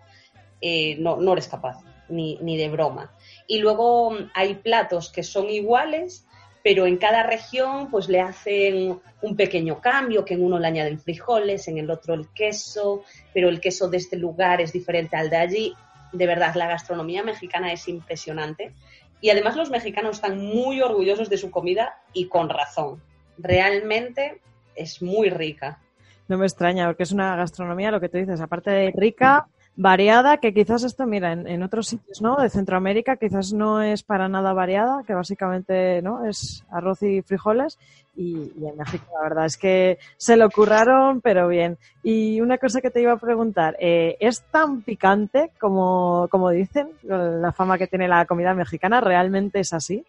eh, 0.60 0.98
no, 1.00 1.16
no, 1.16 1.32
eres 1.32 1.48
capaz, 1.48 1.78
ni, 2.10 2.38
ni 2.42 2.58
de 2.58 2.68
broma. 2.68 3.16
Y 3.48 3.60
luego 3.60 4.12
mm, 4.12 4.32
hay 4.34 4.56
platos 4.56 5.10
que 5.10 5.24
son 5.24 5.50
iguales, 5.50 6.26
pero 6.62 6.86
en 6.86 6.98
cada 6.98 7.24
región 7.24 7.90
pues 7.90 8.10
le 8.10 8.20
hacen 8.20 9.00
un 9.22 9.36
pequeño 9.38 9.80
cambio, 9.80 10.26
que 10.26 10.34
en 10.34 10.44
uno 10.44 10.60
le 10.60 10.68
añaden 10.68 11.00
frijoles, 11.00 11.70
en 11.70 11.78
el 11.78 11.90
otro 11.90 12.14
el 12.14 12.28
queso, 12.34 13.06
pero 13.34 13.48
el 13.48 13.62
queso 13.62 13.88
de 13.88 13.96
este 13.96 14.18
lugar 14.18 14.60
es 14.60 14.74
diferente 14.74 15.16
al 15.16 15.30
de 15.30 15.38
allí. 15.38 15.74
De 16.12 16.28
verdad, 16.28 16.54
la 16.56 16.68
gastronomía 16.68 17.24
mexicana 17.24 17.72
es 17.72 17.88
impresionante. 17.88 18.74
Y 19.22 19.30
además 19.30 19.56
los 19.56 19.70
mexicanos 19.70 20.18
están 20.18 20.38
muy 20.38 20.82
orgullosos 20.82 21.30
de 21.30 21.38
su 21.38 21.50
comida 21.50 22.02
y 22.12 22.28
con 22.28 22.50
razón. 22.50 23.02
Realmente 23.38 24.42
es 24.76 25.02
muy 25.02 25.30
rica. 25.30 25.80
No 26.28 26.38
me 26.38 26.46
extraña, 26.46 26.88
porque 26.88 27.04
es 27.04 27.12
una 27.12 27.36
gastronomía, 27.36 27.92
lo 27.92 28.00
que 28.00 28.10
tú 28.10 28.18
dices, 28.18 28.40
aparte 28.40 28.72
de 28.72 28.94
rica, 28.96 29.48
variada, 29.76 30.38
que 30.38 30.54
quizás 30.54 30.84
esto, 30.84 31.06
mira, 31.06 31.34
en, 31.34 31.64
otros 31.64 31.88
sitios, 31.88 32.22
¿no? 32.22 32.36
De 32.38 32.50
Centroamérica 32.50 33.16
quizás 33.16 33.54
no 33.54 33.82
es 33.82 34.04
para 34.04 34.28
nada 34.28 34.54
variada, 34.54 35.04
que 35.06 35.14
básicamente, 35.14 36.02
¿no? 36.02 36.26
Es 36.26 36.66
arroz 36.72 37.02
y 37.04 37.22
frijoles. 37.22 37.80
Y, 38.16 38.52
en 38.66 38.78
México, 38.78 39.06
la 39.14 39.24
verdad 39.24 39.46
es 39.46 39.58
que 39.58 39.98
se 40.18 40.36
lo 40.36 40.50
curraron, 40.50 41.22
pero 41.22 41.48
bien. 41.48 41.78
Y 42.04 42.42
una 42.42 42.58
cosa 42.58 42.82
que 42.82 42.92
te 42.92 43.02
iba 43.02 43.14
a 43.14 43.18
preguntar, 43.18 43.78
eh, 43.80 44.18
¿es 44.20 44.42
tan 44.52 44.82
picante 44.82 45.52
como, 45.60 46.28
como 46.30 46.50
dicen? 46.50 46.90
La 47.04 47.52
fama 47.54 47.78
que 47.78 47.88
tiene 47.88 48.08
la 48.08 48.26
comida 48.26 48.54
mexicana, 48.54 49.00
¿realmente 49.00 49.62
es 49.62 49.74
así? 49.74 50.06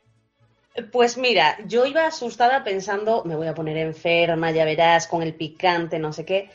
Pues 0.90 1.18
mira, 1.18 1.58
yo 1.66 1.84
iba 1.84 2.06
asustada 2.06 2.64
pensando, 2.64 3.24
me 3.24 3.36
voy 3.36 3.46
a 3.46 3.54
poner 3.54 3.76
enferma, 3.76 4.50
ya 4.52 4.64
verás, 4.64 5.06
con 5.06 5.22
el 5.22 5.34
picante, 5.34 5.98
no 5.98 6.12
sé 6.12 6.24
qué. 6.24 6.50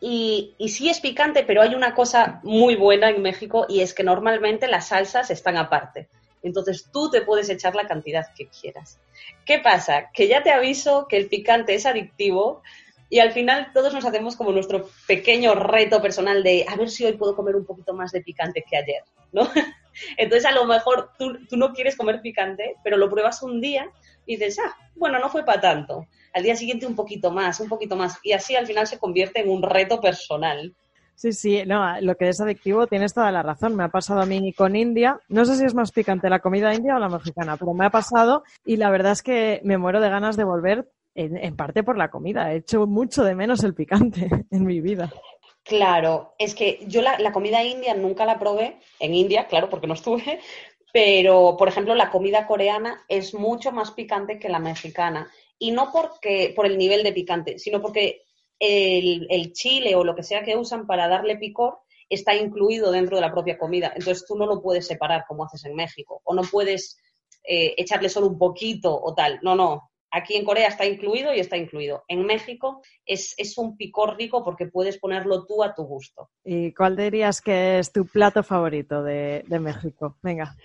Y, 0.00 0.54
y, 0.58 0.68
sí 0.70 0.88
es 0.88 1.00
picante, 1.00 1.42
pero 1.42 1.60
hay 1.60 1.74
una 1.74 1.94
cosa 1.94 2.40
muy 2.44 2.76
buena 2.76 3.10
en 3.10 3.20
México 3.20 3.66
y 3.68 3.80
es 3.80 3.94
que 3.94 4.04
normalmente 4.04 4.68
las 4.68 4.88
salsas 4.88 5.30
están 5.30 5.56
aparte. 5.56 6.08
Entonces 6.42 6.88
tú 6.92 7.10
te 7.10 7.22
puedes 7.22 7.50
echar 7.50 7.74
la 7.74 7.86
cantidad 7.86 8.26
que 8.34 8.48
quieras. 8.48 8.98
¿Qué 9.44 9.58
pasa? 9.58 10.10
Que 10.12 10.28
ya 10.28 10.42
te 10.42 10.52
aviso 10.52 11.06
que 11.08 11.16
el 11.16 11.28
picante 11.28 11.74
es 11.74 11.84
adictivo 11.84 12.62
y 13.10 13.20
al 13.20 13.32
final 13.32 13.70
todos 13.72 13.92
nos 13.94 14.04
hacemos 14.04 14.36
como 14.36 14.52
nuestro 14.52 14.88
pequeño 15.06 15.54
reto 15.54 16.00
personal 16.02 16.42
de 16.42 16.64
a 16.68 16.76
ver 16.76 16.90
si 16.90 17.04
hoy 17.04 17.12
puedo 17.12 17.34
comer 17.34 17.56
un 17.56 17.64
poquito 17.64 17.94
más 17.94 18.12
de 18.12 18.20
picante 18.20 18.64
que 18.68 18.76
ayer, 18.76 19.02
¿no? 19.32 19.48
Entonces 20.16 20.44
a 20.44 20.52
lo 20.52 20.64
mejor 20.64 21.10
tú, 21.18 21.38
no 21.56 21.72
quieres 21.72 21.96
comer 21.96 22.20
picante, 22.20 22.76
pero 22.84 22.96
lo 22.96 23.10
pruebas 23.10 23.42
un 23.42 23.60
día 23.60 23.90
y 24.26 24.36
dices, 24.36 24.58
ah, 24.58 24.76
bueno, 24.94 25.18
no 25.18 25.28
fue 25.28 25.44
para 25.44 25.60
tanto. 25.60 26.06
Al 26.34 26.42
día 26.42 26.54
siguiente 26.54 26.86
un 26.86 26.94
poquito 26.94 27.30
más, 27.30 27.60
un 27.60 27.68
poquito 27.68 27.96
más. 27.96 28.18
Y 28.22 28.32
así 28.32 28.54
al 28.54 28.66
final 28.66 28.86
se 28.86 28.98
convierte 28.98 29.40
en 29.40 29.48
un 29.48 29.62
reto 29.62 30.00
personal. 30.00 30.74
Sí, 31.14 31.32
sí, 31.32 31.62
no, 31.66 32.00
lo 32.00 32.14
que 32.16 32.28
es 32.28 32.40
adictivo 32.40 32.86
tienes 32.86 33.12
toda 33.12 33.32
la 33.32 33.42
razón. 33.42 33.74
Me 33.74 33.82
ha 33.82 33.88
pasado 33.88 34.20
a 34.20 34.26
mí 34.26 34.52
con 34.52 34.76
India. 34.76 35.18
No 35.28 35.44
sé 35.44 35.56
si 35.56 35.64
es 35.64 35.74
más 35.74 35.90
picante 35.90 36.30
la 36.30 36.38
comida 36.38 36.72
india 36.72 36.94
o 36.94 37.00
la 37.00 37.08
mexicana, 37.08 37.56
pero 37.56 37.74
me 37.74 37.86
ha 37.86 37.90
pasado 37.90 38.44
y 38.64 38.76
la 38.76 38.90
verdad 38.90 39.12
es 39.12 39.22
que 39.22 39.60
me 39.64 39.78
muero 39.78 40.00
de 40.00 40.10
ganas 40.10 40.36
de 40.36 40.44
volver 40.44 40.88
en, 41.18 41.56
parte 41.56 41.82
por 41.82 41.98
la 41.98 42.10
comida. 42.10 42.52
He 42.52 42.58
hecho 42.58 42.86
mucho 42.86 43.24
de 43.24 43.34
menos 43.34 43.64
el 43.64 43.74
picante 43.74 44.28
en 44.50 44.64
mi 44.64 44.80
vida. 44.80 45.12
Claro, 45.64 46.34
es 46.38 46.54
que 46.54 46.80
yo 46.86 47.02
la, 47.02 47.32
comida 47.32 47.62
india 47.62 47.94
nunca 47.94 48.24
la 48.24 48.38
probé, 48.38 48.78
en 49.00 49.14
India, 49.14 49.46
claro, 49.48 49.68
porque 49.68 49.86
no 49.86 49.94
estuve, 49.94 50.40
pero 50.92 51.56
por 51.58 51.68
ejemplo 51.68 51.94
la 51.94 52.10
comida 52.10 52.46
coreana 52.46 53.02
es 53.08 53.34
mucho 53.34 53.72
más 53.72 53.90
picante 53.90 54.38
que 54.38 54.48
la 54.48 54.60
mexicana. 54.60 55.30
Y 55.58 55.72
no 55.72 55.90
porque, 55.92 56.52
por 56.54 56.66
el 56.66 56.78
nivel 56.78 57.02
de 57.02 57.12
picante, 57.12 57.58
sino 57.58 57.82
porque 57.82 58.22
el, 58.60 59.52
chile 59.52 59.96
o 59.96 60.04
lo 60.04 60.14
que 60.14 60.22
sea 60.22 60.42
que 60.42 60.56
usan 60.56 60.86
para 60.86 61.08
darle 61.08 61.36
picor 61.36 61.80
está 62.08 62.34
incluido 62.34 62.92
dentro 62.92 63.16
de 63.16 63.22
la 63.22 63.32
propia 63.32 63.58
comida. 63.58 63.92
Entonces 63.94 64.24
tú 64.26 64.36
no 64.36 64.46
lo 64.46 64.62
puedes 64.62 64.86
separar 64.86 65.24
como 65.26 65.44
haces 65.44 65.64
en 65.64 65.74
México. 65.74 66.22
O 66.24 66.32
no 66.32 66.42
puedes 66.42 66.96
eh, 67.44 67.74
echarle 67.76 68.08
solo 68.08 68.28
un 68.28 68.38
poquito 68.38 68.94
o 68.94 69.14
tal. 69.14 69.40
No, 69.42 69.56
no. 69.56 69.90
Aquí 70.10 70.36
en 70.36 70.44
Corea 70.44 70.68
está 70.68 70.86
incluido 70.86 71.34
y 71.34 71.40
está 71.40 71.56
incluido. 71.56 72.04
En 72.08 72.24
México 72.24 72.82
es, 73.04 73.36
un 73.58 73.76
picor 73.76 74.16
rico 74.16 74.42
porque 74.42 74.66
puedes 74.66 74.98
ponerlo 74.98 75.44
tú 75.44 75.62
a 75.62 75.74
tu 75.74 75.84
gusto. 75.84 76.30
¿Y 76.44 76.72
cuál 76.72 76.96
dirías 76.96 77.42
que 77.42 77.78
es 77.78 77.92
tu 77.92 78.06
plato 78.06 78.42
favorito 78.42 79.02
de, 79.02 79.44
México? 79.60 80.16
Venga. 80.22 80.56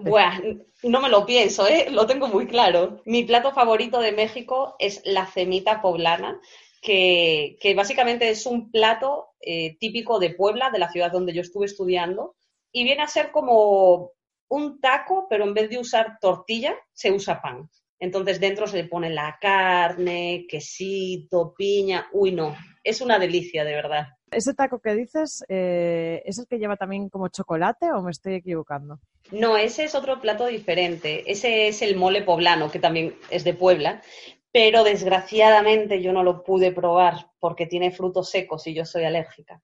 Bueno, 0.00 0.64
no 0.82 1.00
me 1.00 1.08
lo 1.08 1.24
pienso, 1.24 1.68
¿eh? 1.68 1.88
lo 1.90 2.06
tengo 2.06 2.26
muy 2.26 2.46
claro. 2.46 3.00
Mi 3.04 3.22
plato 3.22 3.52
favorito 3.52 4.00
de 4.00 4.12
México 4.12 4.74
es 4.78 5.02
la 5.04 5.26
cenita 5.26 5.80
poblana, 5.80 6.40
que, 6.80 7.56
básicamente 7.76 8.30
es 8.30 8.46
un 8.46 8.70
plato 8.70 9.28
eh, 9.40 9.76
típico 9.78 10.18
de 10.18 10.30
Puebla, 10.30 10.70
de 10.70 10.78
la 10.78 10.90
ciudad 10.90 11.12
donde 11.12 11.32
yo 11.32 11.42
estuve 11.42 11.66
estudiando, 11.66 12.34
y 12.72 12.84
viene 12.84 13.02
a 13.02 13.08
ser 13.08 13.30
como 13.30 14.12
un 14.48 14.80
taco, 14.80 15.26
pero 15.28 15.44
en 15.44 15.54
vez 15.54 15.70
de 15.70 15.78
usar 15.78 16.18
tortilla, 16.20 16.74
se 16.92 17.12
usa 17.12 17.40
pan. 17.40 17.70
Entonces 18.00 18.40
dentro 18.40 18.66
se 18.66 18.78
le 18.78 18.88
pone 18.88 19.10
la 19.10 19.38
carne, 19.40 20.46
quesito, 20.48 21.54
piña. 21.56 22.08
Uy, 22.12 22.32
no, 22.32 22.56
es 22.82 23.00
una 23.02 23.18
delicia, 23.18 23.62
de 23.64 23.74
verdad. 23.74 24.08
¿Ese 24.30 24.54
taco 24.54 24.80
que 24.80 24.94
dices 24.94 25.44
eh, 25.48 26.22
es 26.24 26.38
el 26.38 26.46
que 26.46 26.58
lleva 26.58 26.76
también 26.76 27.08
como 27.10 27.28
chocolate 27.28 27.92
o 27.92 28.00
me 28.00 28.10
estoy 28.10 28.34
equivocando? 28.34 29.00
No, 29.32 29.56
ese 29.56 29.84
es 29.84 29.94
otro 29.94 30.20
plato 30.20 30.46
diferente. 30.46 31.30
Ese 31.30 31.68
es 31.68 31.82
el 31.82 31.96
mole 31.96 32.22
poblano, 32.22 32.70
que 32.70 32.78
también 32.78 33.14
es 33.28 33.44
de 33.44 33.54
Puebla, 33.54 34.02
pero 34.50 34.82
desgraciadamente 34.82 36.00
yo 36.00 36.12
no 36.12 36.22
lo 36.22 36.42
pude 36.42 36.72
probar 36.72 37.30
porque 37.38 37.66
tiene 37.66 37.90
frutos 37.90 38.30
secos 38.30 38.66
y 38.66 38.74
yo 38.74 38.84
soy 38.84 39.04
alérgica. 39.04 39.62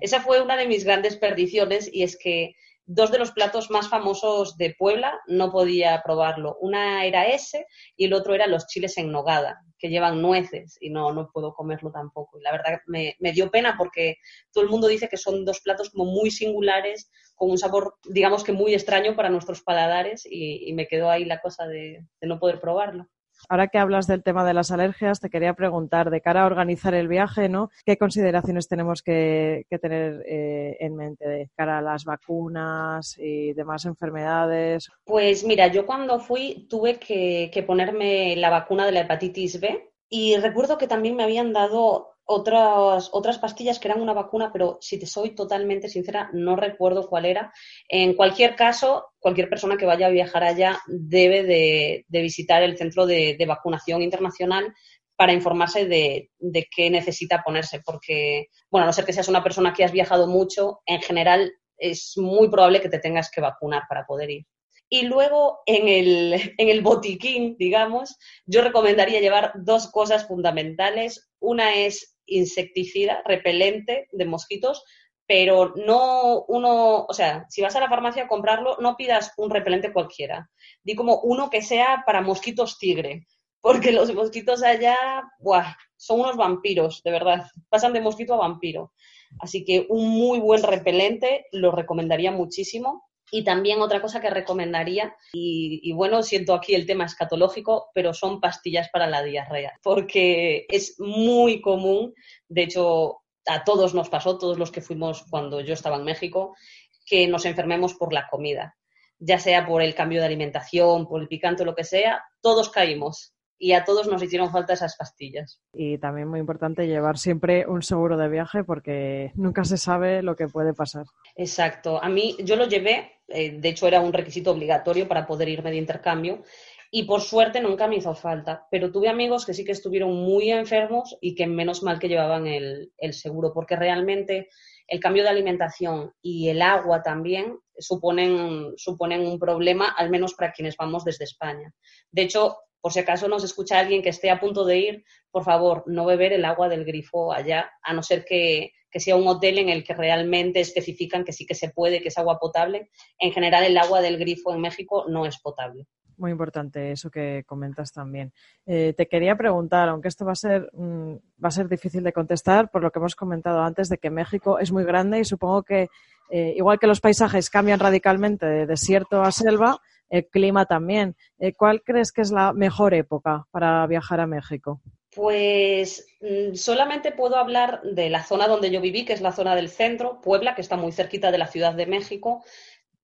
Esa 0.00 0.20
fue 0.20 0.42
una 0.42 0.56
de 0.56 0.66
mis 0.66 0.84
grandes 0.84 1.16
perdiciones 1.16 1.88
y 1.92 2.02
es 2.02 2.18
que 2.18 2.54
dos 2.88 3.12
de 3.12 3.18
los 3.18 3.32
platos 3.32 3.70
más 3.70 3.88
famosos 3.88 4.56
de 4.56 4.74
Puebla, 4.76 5.20
no 5.26 5.52
podía 5.52 6.00
probarlo. 6.02 6.56
Una 6.60 7.04
era 7.04 7.26
ese 7.26 7.66
y 7.96 8.06
el 8.06 8.14
otro 8.14 8.34
era 8.34 8.46
los 8.46 8.66
chiles 8.66 8.96
en 8.96 9.12
nogada, 9.12 9.60
que 9.78 9.90
llevan 9.90 10.22
nueces 10.22 10.78
y 10.80 10.88
no, 10.88 11.12
no 11.12 11.30
puedo 11.30 11.52
comerlo 11.52 11.92
tampoco. 11.92 12.38
Y 12.38 12.42
la 12.42 12.52
verdad 12.52 12.80
me, 12.86 13.14
me 13.20 13.32
dio 13.32 13.50
pena 13.50 13.74
porque 13.76 14.16
todo 14.52 14.64
el 14.64 14.70
mundo 14.70 14.88
dice 14.88 15.08
que 15.08 15.18
son 15.18 15.44
dos 15.44 15.60
platos 15.60 15.90
como 15.90 16.06
muy 16.06 16.30
singulares, 16.30 17.10
con 17.34 17.50
un 17.50 17.58
sabor, 17.58 17.96
digamos 18.08 18.42
que 18.42 18.52
muy 18.52 18.72
extraño 18.72 19.14
para 19.14 19.28
nuestros 19.28 19.62
paladares 19.62 20.26
y, 20.28 20.72
me 20.72 20.86
quedó 20.86 21.10
ahí 21.10 21.26
la 21.26 21.40
cosa 21.40 21.66
de 21.66 22.04
no 22.22 22.38
poder 22.40 22.58
probarlo. 22.58 23.06
Ahora 23.48 23.68
que 23.68 23.78
hablas 23.78 24.06
del 24.06 24.22
tema 24.22 24.44
de 24.44 24.54
las 24.54 24.70
alergias, 24.70 25.20
te 25.20 25.30
quería 25.30 25.54
preguntar, 25.54 26.10
de 26.10 26.20
cara 26.20 26.42
a 26.42 26.46
organizar 26.46 26.94
el 26.94 27.08
viaje, 27.08 27.48
¿no? 27.48 27.70
¿Qué 27.84 27.96
consideraciones 27.96 28.68
tenemos 28.68 29.02
que, 29.02 29.66
tener 29.80 30.22
eh, 30.26 30.76
en 30.80 30.96
mente 30.96 31.28
de 31.28 31.50
cara 31.56 31.78
a 31.78 31.82
las 31.82 32.04
vacunas 32.04 33.16
y 33.18 33.52
demás 33.52 33.84
enfermedades? 33.84 34.90
Pues 35.04 35.44
mira, 35.44 35.68
yo 35.68 35.86
cuando 35.86 36.18
fui 36.18 36.66
tuve 36.68 36.98
que 36.98 37.64
ponerme 37.66 38.36
la 38.36 38.50
vacuna 38.50 38.86
de 38.86 38.92
la 38.92 39.00
hepatitis 39.00 39.60
B 39.60 39.90
y 40.08 40.36
recuerdo 40.36 40.78
que 40.78 40.88
también 40.88 41.16
me 41.16 41.24
habían 41.24 41.52
dado 41.52 42.17
otras, 42.30 43.08
otras 43.12 43.38
pastillas 43.38 43.78
que 43.78 43.88
eran 43.88 44.02
una 44.02 44.12
vacuna, 44.12 44.52
pero 44.52 44.76
si 44.82 44.98
te 44.98 45.06
soy 45.06 45.34
totalmente 45.34 45.88
sincera, 45.88 46.28
no 46.34 46.56
recuerdo 46.56 47.08
cuál 47.08 47.24
era. 47.24 47.50
En 47.88 48.12
cualquier 48.14 48.54
caso, 48.54 49.06
cualquier 49.18 49.48
persona 49.48 49.78
que 49.78 49.86
vaya 49.86 50.08
a 50.08 50.10
viajar 50.10 50.44
allá 50.44 50.78
debe 50.86 51.42
de, 51.42 52.04
visitar 52.10 52.62
el 52.62 52.76
centro 52.76 53.06
de, 53.06 53.42
vacunación 53.48 54.02
internacional 54.02 54.74
para 55.16 55.32
informarse 55.32 55.86
de, 55.86 56.30
de, 56.38 56.68
qué 56.70 56.90
necesita 56.90 57.42
ponerse, 57.42 57.80
porque, 57.80 58.48
bueno, 58.70 58.84
a 58.84 58.86
no 58.88 58.92
ser 58.92 59.06
que 59.06 59.14
seas 59.14 59.28
una 59.28 59.42
persona 59.42 59.72
que 59.72 59.84
has 59.84 59.92
viajado 59.92 60.26
mucho, 60.26 60.80
en 60.84 61.00
general 61.00 61.50
es 61.78 62.12
muy 62.18 62.50
probable 62.50 62.82
que 62.82 62.90
te 62.90 62.98
tengas 62.98 63.30
que 63.30 63.40
vacunar 63.40 63.84
para 63.88 64.04
poder 64.04 64.30
ir. 64.30 64.46
Y 64.90 65.02
luego 65.06 65.60
en 65.64 65.88
el, 65.88 66.32
en 66.58 66.68
el 66.68 66.82
botiquín, 66.82 67.56
digamos, 67.58 68.18
yo 68.44 68.62
recomendaría 68.62 69.20
llevar 69.20 69.52
dos 69.56 69.90
cosas 69.90 70.26
fundamentales. 70.26 71.30
Una 71.40 71.74
es 71.74 72.17
insecticida, 72.28 73.22
repelente 73.24 74.08
de 74.12 74.24
mosquitos, 74.24 74.84
pero 75.26 75.74
no 75.76 76.44
uno, 76.48 77.04
o 77.04 77.12
sea, 77.12 77.44
si 77.50 77.60
vas 77.60 77.76
a 77.76 77.80
la 77.80 77.88
farmacia 77.88 78.24
a 78.24 78.28
comprarlo, 78.28 78.78
no 78.80 78.96
pidas 78.96 79.32
un 79.36 79.50
repelente 79.50 79.92
cualquiera. 79.92 80.50
Di 80.82 80.94
como 80.94 81.20
uno 81.20 81.50
que 81.50 81.60
sea 81.60 82.02
para 82.06 82.22
mosquitos 82.22 82.78
tigre, 82.78 83.26
porque 83.60 83.92
los 83.92 84.12
mosquitos 84.14 84.62
allá, 84.62 84.96
¡buah! 85.38 85.76
son 85.96 86.20
unos 86.20 86.36
vampiros, 86.36 87.02
de 87.02 87.10
verdad, 87.10 87.46
pasan 87.68 87.92
de 87.92 88.00
mosquito 88.00 88.34
a 88.34 88.38
vampiro. 88.38 88.92
Así 89.40 89.64
que 89.64 89.86
un 89.90 90.08
muy 90.08 90.38
buen 90.38 90.62
repelente 90.62 91.46
lo 91.52 91.72
recomendaría 91.72 92.30
muchísimo. 92.30 93.07
Y 93.30 93.44
también 93.44 93.80
otra 93.80 94.00
cosa 94.00 94.20
que 94.20 94.30
recomendaría, 94.30 95.14
y, 95.32 95.92
bueno, 95.92 96.22
siento 96.22 96.54
aquí 96.54 96.74
el 96.74 96.86
tema 96.86 97.04
escatológico, 97.04 97.90
pero 97.94 98.14
son 98.14 98.40
pastillas 98.40 98.88
para 98.90 99.06
la 99.06 99.22
diarrea, 99.22 99.78
porque 99.82 100.66
es 100.68 100.98
muy 100.98 101.60
común, 101.60 102.14
de 102.48 102.62
hecho, 102.62 103.18
a 103.46 103.64
todos 103.64 103.94
nos 103.94 104.08
pasó, 104.08 104.38
todos 104.38 104.58
los 104.58 104.70
que 104.70 104.80
fuimos 104.80 105.24
cuando 105.30 105.60
yo 105.60 105.74
estaba 105.74 105.96
en 105.96 106.04
México, 106.04 106.56
que 107.04 107.26
nos 107.26 107.44
enfermemos 107.44 107.94
por 107.94 108.12
la 108.12 108.28
comida, 108.28 108.76
ya 109.18 109.38
sea 109.38 109.66
por 109.66 109.82
el 109.82 109.94
cambio 109.94 110.20
de 110.20 110.26
alimentación, 110.26 111.06
por 111.06 111.20
el 111.20 111.28
picante 111.28 111.64
lo 111.64 111.74
que 111.74 111.84
sea, 111.84 112.22
todos 112.40 112.70
caímos 112.70 113.34
y 113.58 113.72
a 113.72 113.84
todos 113.84 114.06
nos 114.06 114.22
hicieron 114.22 114.50
falta 114.50 114.72
esas 114.72 114.96
pastillas. 114.96 115.60
Y 115.72 115.98
también 115.98 116.28
muy 116.28 116.40
importante 116.40 116.86
llevar 116.86 117.18
siempre 117.18 117.66
un 117.66 117.82
seguro 117.82 118.16
de 118.16 118.28
viaje 118.28 118.64
porque 118.64 119.32
nunca 119.34 119.64
se 119.64 119.76
sabe 119.76 120.22
lo 120.22 120.36
que 120.36 120.48
puede 120.48 120.74
pasar. 120.74 121.06
Exacto. 121.34 122.02
A 122.02 122.08
mí 122.08 122.36
yo 122.44 122.56
lo 122.56 122.66
llevé, 122.66 123.20
eh, 123.28 123.58
de 123.58 123.68
hecho 123.68 123.88
era 123.88 124.00
un 124.00 124.12
requisito 124.12 124.52
obligatorio 124.52 125.08
para 125.08 125.26
poder 125.26 125.48
irme 125.48 125.70
de 125.70 125.76
intercambio 125.76 126.42
y 126.90 127.02
por 127.02 127.20
suerte 127.20 127.60
nunca 127.60 127.86
me 127.86 127.96
hizo 127.96 128.14
falta, 128.14 128.66
pero 128.70 128.90
tuve 128.90 129.08
amigos 129.08 129.44
que 129.44 129.52
sí 129.52 129.64
que 129.64 129.72
estuvieron 129.72 130.14
muy 130.14 130.50
enfermos 130.50 131.18
y 131.20 131.34
que 131.34 131.46
menos 131.46 131.82
mal 131.82 131.98
que 131.98 132.08
llevaban 132.08 132.46
el, 132.46 132.92
el 132.96 133.12
seguro 133.12 133.52
porque 133.52 133.76
realmente 133.76 134.48
el 134.86 135.00
cambio 135.00 135.22
de 135.22 135.28
alimentación 135.28 136.14
y 136.22 136.48
el 136.48 136.62
agua 136.62 137.02
también 137.02 137.58
suponen, 137.76 138.72
suponen 138.76 139.20
un 139.20 139.38
problema, 139.38 139.90
al 139.90 140.08
menos 140.08 140.32
para 140.34 140.52
quienes 140.52 140.76
vamos 140.76 141.04
desde 141.04 141.24
España. 141.24 141.72
De 142.10 142.22
hecho, 142.22 142.56
por 142.80 142.92
si 142.92 143.00
acaso 143.00 143.28
nos 143.28 143.44
escucha 143.44 143.78
alguien 143.78 144.02
que 144.02 144.08
esté 144.10 144.30
a 144.30 144.40
punto 144.40 144.64
de 144.64 144.78
ir, 144.78 145.04
por 145.30 145.44
favor, 145.44 145.84
no 145.86 146.06
beber 146.06 146.32
el 146.32 146.44
agua 146.44 146.68
del 146.68 146.84
grifo 146.84 147.32
allá, 147.32 147.70
a 147.82 147.92
no 147.92 148.02
ser 148.02 148.24
que, 148.24 148.72
sea 148.94 149.16
un 149.16 149.28
hotel 149.28 149.58
en 149.58 149.68
el 149.68 149.84
que 149.84 149.94
realmente 149.94 150.60
especifican 150.60 151.24
que 151.24 151.32
sí 151.32 151.46
que 151.46 151.54
se 151.54 151.70
puede, 151.70 152.00
que 152.00 152.08
es 152.08 152.18
agua 152.18 152.38
potable. 152.40 152.90
En 153.18 153.30
general, 153.30 153.62
el 153.62 153.78
agua 153.78 154.00
del 154.00 154.18
grifo 154.18 154.52
en 154.52 154.60
México 154.60 155.04
no 155.08 155.24
es 155.24 155.38
potable. 155.38 155.86
Muy 156.16 156.32
importante 156.32 156.90
eso 156.90 157.08
que 157.08 157.44
comentas 157.46 157.92
también. 157.92 158.32
Eh, 158.66 158.94
te 158.96 159.06
quería 159.06 159.36
preguntar, 159.36 159.88
aunque 159.88 160.08
esto 160.08 160.24
va 160.24 160.32
a 160.32 160.34
ser 160.34 160.68
mm, 160.72 161.14
va 161.42 161.48
a 161.48 161.52
ser 161.52 161.68
difícil 161.68 162.02
de 162.02 162.12
contestar 162.12 162.72
por 162.72 162.82
lo 162.82 162.90
que 162.90 162.98
hemos 162.98 163.14
comentado 163.14 163.60
antes 163.60 163.88
de 163.88 163.98
que 163.98 164.10
México 164.10 164.58
es 164.58 164.72
muy 164.72 164.82
grande 164.82 165.20
y 165.20 165.24
supongo 165.24 165.62
que 165.62 165.90
eh, 166.30 166.54
igual 166.56 166.78
que 166.78 166.88
los 166.88 167.00
paisajes 167.00 167.50
cambian 167.50 167.78
radicalmente 167.78 168.46
de 168.46 168.66
desierto 168.66 169.22
a 169.22 169.30
selva, 169.30 169.80
el 170.08 170.26
clima 170.26 170.66
también. 170.66 171.16
Eh, 171.38 171.52
¿Cuál 171.52 171.82
crees 171.82 172.12
que 172.12 172.22
es 172.22 172.30
la 172.30 172.52
mejor 172.52 172.94
época 172.94 173.46
para 173.50 173.86
viajar 173.86 174.20
a 174.20 174.26
México? 174.26 174.80
Pues 175.14 176.06
mm, 176.20 176.54
solamente 176.54 177.12
puedo 177.12 177.36
hablar 177.36 177.82
de 177.82 178.10
la 178.10 178.22
zona 178.22 178.46
donde 178.46 178.70
yo 178.70 178.80
viví, 178.80 179.04
que 179.04 179.12
es 179.12 179.20
la 179.20 179.32
zona 179.32 179.54
del 179.54 179.68
centro, 179.68 180.20
Puebla, 180.20 180.54
que 180.54 180.60
está 180.60 180.76
muy 180.76 180.92
cerquita 180.92 181.30
de 181.30 181.38
la 181.38 181.46
Ciudad 181.46 181.74
de 181.74 181.86
México, 181.86 182.44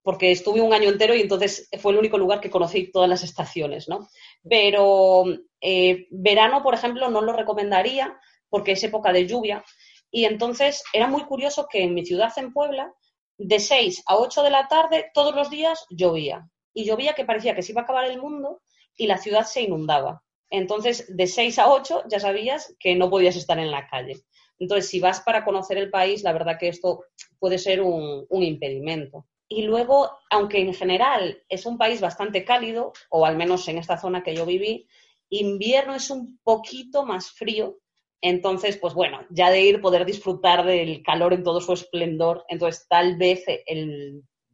porque 0.02 0.30
estuve 0.30 0.60
un 0.60 0.74
año 0.74 0.90
entero 0.90 1.14
y 1.14 1.22
entonces 1.22 1.68
fue 1.80 1.92
el 1.92 1.98
único 1.98 2.18
lugar 2.18 2.40
que 2.40 2.50
conocí 2.50 2.90
todas 2.92 3.08
las 3.08 3.24
estaciones, 3.24 3.88
¿no? 3.88 4.08
Pero 4.48 5.24
eh, 5.60 6.06
verano, 6.10 6.62
por 6.62 6.74
ejemplo, 6.74 7.08
no 7.08 7.22
lo 7.22 7.32
recomendaría 7.32 8.18
porque 8.50 8.72
es 8.72 8.84
época 8.84 9.12
de 9.12 9.26
lluvia 9.26 9.64
y 10.10 10.26
entonces 10.26 10.84
era 10.92 11.08
muy 11.08 11.24
curioso 11.24 11.66
que 11.68 11.82
en 11.82 11.94
mi 11.94 12.04
ciudad, 12.04 12.32
en 12.36 12.52
Puebla, 12.52 12.92
de 13.38 13.58
6 13.58 14.04
a 14.06 14.16
8 14.16 14.42
de 14.42 14.50
la 14.50 14.68
tarde, 14.68 15.10
todos 15.12 15.34
los 15.34 15.50
días 15.50 15.86
llovía 15.90 16.48
y 16.74 16.84
llovía 16.84 17.14
que 17.14 17.24
parecía 17.24 17.54
que 17.54 17.62
se 17.62 17.72
iba 17.72 17.80
a 17.80 17.84
acabar 17.84 18.04
el 18.04 18.20
mundo 18.20 18.60
y 18.96 19.06
la 19.06 19.16
ciudad 19.16 19.44
se 19.44 19.62
inundaba. 19.62 20.22
Entonces, 20.50 21.06
de 21.08 21.26
6 21.26 21.58
a 21.58 21.70
8 21.70 22.04
ya 22.08 22.20
sabías 22.20 22.76
que 22.78 22.94
no 22.94 23.08
podías 23.08 23.36
estar 23.36 23.58
en 23.58 23.70
la 23.70 23.88
calle. 23.88 24.16
Entonces, 24.58 24.88
si 24.88 25.00
vas 25.00 25.20
para 25.20 25.44
conocer 25.44 25.78
el 25.78 25.90
país, 25.90 26.22
la 26.22 26.32
verdad 26.32 26.58
que 26.58 26.68
esto 26.68 27.04
puede 27.38 27.58
ser 27.58 27.80
un, 27.80 28.26
impedimento. 28.30 29.26
Y 29.48 29.62
luego, 29.62 30.10
aunque 30.30 30.58
en 30.60 30.74
general 30.74 31.42
es 31.48 31.66
un 31.66 31.76
país 31.76 32.00
bastante 32.00 32.44
cálido, 32.44 32.92
o 33.10 33.26
al 33.26 33.36
menos 33.36 33.66
en 33.68 33.78
esta 33.78 33.98
zona 33.98 34.22
que 34.22 34.34
yo 34.34 34.46
viví, 34.46 34.86
invierno 35.28 35.94
es 35.94 36.10
un 36.10 36.38
poquito 36.42 37.04
más 37.04 37.30
frío. 37.30 37.78
Entonces, 38.20 38.78
pues 38.78 38.94
bueno, 38.94 39.26
ya 39.30 39.50
de 39.50 39.62
ir 39.62 39.80
poder 39.80 40.06
disfrutar 40.06 40.64
del 40.64 41.02
calor 41.02 41.34
en 41.34 41.42
todo 41.42 41.60
su 41.60 41.72
esplendor, 41.72 42.44
entonces 42.48 42.86
tal 42.88 43.18
vez 43.18 43.44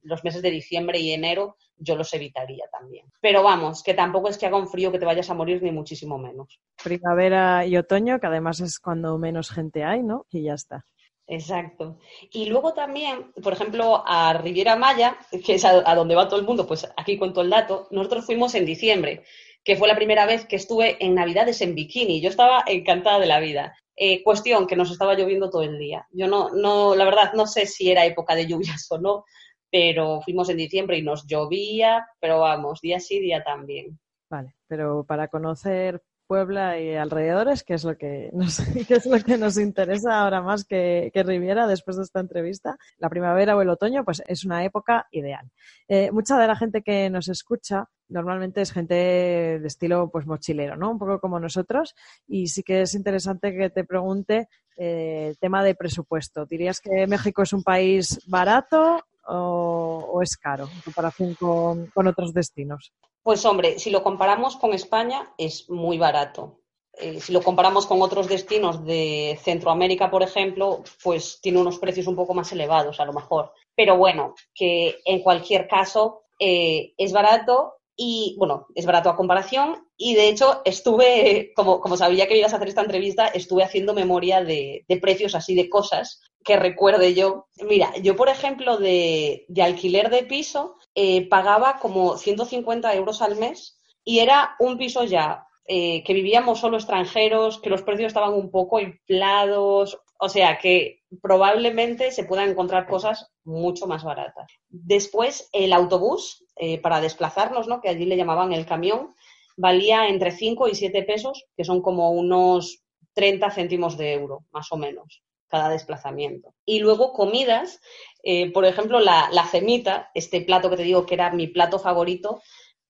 los 0.03 0.25
meses 0.25 0.43
de 0.43 0.51
diciembre 0.51 0.99
y 0.99 1.13
enero 1.13 1.57
yo 1.81 1.97
los 1.97 2.13
evitaría 2.15 2.65
también. 2.71 3.07
Pero 3.21 3.43
vamos, 3.43 3.83
que 3.83 3.95
tampoco 3.95 4.29
es 4.29 4.39
que 4.39 4.47
haga 4.47 4.59
un 4.59 4.69
frío 4.69 4.93
que 4.93 4.99
te 4.99 5.07
vayas 5.07 5.31
a 5.31 5.35
morir, 5.35 5.63
ni 5.63 5.73
muchísimo 5.73 6.19
menos. 6.19 6.61
Primavera 6.83 7.67
y 7.67 7.77
otoño, 7.77 8.21
que 8.21 8.27
además 8.27 8.61
es 8.61 8.79
cuando 8.79 9.17
menos 9.19 9.51
gente 9.51 9.83
hay, 9.85 10.03
¿no? 10.03 10.27
Y 10.31 10.43
ya 10.43 10.55
está. 10.55 10.85
Exacto. 11.27 11.99
Y 12.33 12.47
luego 12.47 12.75
también, 12.75 13.33
por 13.43 13.53
ejemplo, 13.53 14.03
a 14.05 14.33
Riviera 14.35 14.77
Maya, 14.77 15.17
que 15.45 15.55
es 15.55 15.65
a, 15.65 15.95
donde 15.95 16.17
va 16.17 16.29
todo 16.29 16.41
el 16.41 16.47
mundo, 16.47 16.67
pues 16.67 16.87
aquí 16.97 17.17
cuento 17.17 17.41
el 17.41 17.51
dato, 17.51 17.87
nosotros 17.93 18.27
fuimos 18.27 18.55
en 18.57 18.67
diciembre, 18.67 19.23
que 19.63 19.77
fue 19.77 19.87
la 19.87 19.95
primera 19.95 20.27
vez 20.27 20.45
que 20.45 20.57
estuve 20.57 20.97
en 21.05 21.15
Navidades 21.15 21.61
en 21.61 21.75
bikini. 21.75 22.21
Yo 22.21 22.31
estaba 22.31 22.65
encantada 22.67 23.21
de 23.21 23.27
la 23.27 23.41
vida. 23.41 23.77
Eh, 23.97 24.23
cuestión 24.25 24.67
que 24.67 24.77
nos 24.77 24.91
estaba 24.91 25.15
lloviendo 25.15 25.51
todo 25.51 25.63
el 25.63 25.79
día. 25.79 26.07
Yo 26.11 26.27
no, 26.27 26.49
no, 26.51 26.97
la 26.97 27.05
verdad, 27.05 27.33
no 27.35 27.47
sé 27.47 27.67
si 27.67 27.91
era 27.91 28.07
época 28.07 28.35
de 28.35 28.47
lluvias 28.47 28.87
o 28.91 28.99
no, 28.99 29.25
pero 29.71 30.21
fuimos 30.23 30.49
en 30.49 30.57
diciembre 30.57 30.99
y 30.99 31.03
nos 31.03 31.27
llovía, 31.27 32.07
pero 32.21 32.41
vamos, 32.41 32.81
día 32.81 33.01
sí, 33.01 33.21
día 33.21 33.43
también. 33.43 33.99
Vale, 34.29 34.55
pero 34.67 35.05
para 35.05 35.29
conocer 35.29 36.03
Puebla 36.31 36.79
y 36.79 36.95
alrededores, 36.95 37.65
que 37.65 37.75
es 37.75 37.83
lo 37.83 37.99
que 37.99 38.31
nos, 38.33 38.61
es 38.89 39.05
lo 39.07 39.19
que 39.19 39.37
nos 39.37 39.59
interesa 39.59 40.21
ahora 40.21 40.41
más 40.41 40.65
que, 40.65 41.11
que, 41.13 41.25
Riviera 41.25 41.67
después 41.67 41.97
de 41.97 42.05
esta 42.05 42.21
entrevista, 42.21 42.77
la 42.99 43.09
primavera 43.09 43.57
o 43.57 43.63
el 43.63 43.69
otoño, 43.69 44.05
pues 44.05 44.23
es 44.25 44.45
una 44.45 44.65
época 44.65 45.09
ideal. 45.11 45.51
Eh, 45.89 46.13
mucha 46.13 46.39
de 46.39 46.47
la 46.47 46.55
gente 46.55 46.83
que 46.83 47.11
nos 47.11 47.27
escucha 47.27 47.89
normalmente 48.11 48.61
es 48.61 48.73
gente 48.73 48.95
de 48.95 49.67
estilo 49.67 50.09
pues 50.13 50.25
mochilero, 50.25 50.77
¿no? 50.77 50.93
Un 50.93 51.01
poco 51.01 51.19
como 51.19 51.41
nosotros. 51.41 51.97
Y 52.29 52.47
sí 52.47 52.63
que 52.63 52.83
es 52.83 52.95
interesante 52.95 53.53
que 53.53 53.71
te 53.71 53.83
pregunte 53.83 54.49
eh, 54.77 55.35
tema 55.41 55.65
de 55.65 55.75
presupuesto. 55.75 56.47
¿Dirías 56.47 56.81
que 56.81 57.09
México 57.09 57.43
es 57.43 57.53
un 57.53 57.65
país 57.65 58.21
barato 58.29 59.05
o, 59.27 60.21
es 60.23 60.37
caro 60.37 60.65
en 60.65 60.81
comparación 60.81 61.35
con, 61.35 62.07
otros 62.07 62.33
destinos? 62.33 62.93
Pues 63.23 63.45
hombre, 63.45 63.79
si 63.79 63.91
lo 63.91 64.03
comparamos 64.03 64.57
con 64.57 64.73
España, 64.73 65.33
es 65.37 65.69
muy 65.69 65.99
barato. 65.99 66.59
eh, 66.95 67.21
si 67.21 67.33
lo 67.33 67.41
comparamos 67.41 67.87
con 67.87 68.03
otros 68.03 68.29
destinos 68.29 68.85
de 68.85 69.39
Centroamérica, 69.43 70.11
por 70.11 70.23
ejemplo, 70.23 70.83
pues 71.03 71.41
tiene 71.41 71.61
unos 71.61 71.79
precios 71.79 72.07
un 72.09 72.17
poco 72.17 72.35
más 72.35 72.51
elevados 72.53 72.99
a 72.99 73.05
lo 73.05 73.13
mejor. 73.13 73.53
Pero 73.77 73.97
bueno, 73.97 74.35
que 74.55 74.99
en 75.05 75.23
cualquier 75.23 75.69
caso 75.69 76.23
eh, 76.39 76.93
es 76.97 77.13
barato 77.13 77.75
y 77.97 78.35
bueno, 78.39 78.67
es 78.75 78.87
barato 78.87 79.09
a 79.09 79.17
comparación 79.17 79.90
y 80.03 80.15
de 80.15 80.31
hecho 80.31 80.63
estuve, 80.65 81.53
como, 81.55 81.79
como 81.83 81.95
sabía 81.95 82.27
que 82.27 82.39
ibas 82.39 82.55
a 82.55 82.57
hacer 82.57 82.69
esta 82.69 82.81
entrevista, 82.81 83.27
estuve 83.27 83.65
haciendo 83.65 83.93
memoria 83.93 84.43
de, 84.43 84.87
precios 85.03 85.35
así 85.35 85.55
de 85.55 85.69
cosas 85.69 86.23
que 86.43 86.57
recuerde 86.57 87.13
yo. 87.13 87.49
Mira, 87.69 87.93
yo 87.99 88.17
por 88.17 88.31
ejemplo 88.31 88.79
de, 88.79 89.45
alquiler 89.63 90.09
de 90.09 90.23
piso 90.23 90.77
eh, 90.95 91.29
pagaba 91.29 91.77
como 91.81 92.17
150 92.17 92.95
euros 92.95 93.21
al 93.21 93.37
mes 93.37 93.79
y 94.03 94.21
era 94.21 94.57
un 94.59 94.79
piso 94.79 95.05
ya 95.05 95.47
eh, 95.67 96.03
que 96.03 96.15
vivíamos 96.15 96.61
solo 96.61 96.79
extranjeros, 96.79 97.61
que 97.61 97.69
los 97.69 97.83
precios 97.83 98.07
estaban 98.07 98.33
un 98.33 98.51
poco 98.51 98.81
inflados, 98.81 99.99
o 100.19 100.29
sea 100.31 100.59
que 100.59 101.03
probablemente 101.21 102.11
se 102.11 102.25
puedan 102.25 102.49
encontrar 102.49 102.87
cosas 102.87 103.31
mucho 103.45 103.87
más 103.87 104.03
baratas. 104.03 104.51
Después, 104.69 105.51
el 105.53 105.75
autobús 105.75 106.47
eh, 106.57 106.79
para 106.79 107.01
desplazarnos, 107.01 107.69
¿no? 107.69 107.81
que 107.81 107.89
allí 107.89 108.05
le 108.05 108.17
llamaban 108.17 108.53
el 108.53 108.67
camión, 108.67 109.15
valía 109.57 110.09
entre 110.09 110.31
5 110.31 110.69
y 110.69 110.75
7 110.75 111.03
pesos, 111.03 111.45
que 111.57 111.65
son 111.65 111.83
como 111.83 112.11
unos 112.11 112.83
30 113.15 113.51
céntimos 113.51 113.97
de 113.97 114.13
euro, 114.13 114.45
más 114.53 114.71
o 114.73 114.77
menos, 114.77 115.23
cada 115.49 115.69
desplazamiento. 115.69 116.55
Y 116.65 116.81
luego 116.81 117.13
comidas, 117.13 117.81
eh, 118.23 118.53
por 118.53 118.65
ejemplo, 118.65 119.01
la, 119.01 119.29
la 119.33 119.47
cemita, 119.47 120.11
este 120.15 120.41
plato 120.43 120.71
que 120.71 120.77
te 120.77 120.85
digo 120.85 121.07
que 121.07 121.15
era 121.15 121.31
mi 121.33 121.49
plato 121.49 121.79
favorito, 121.79 122.41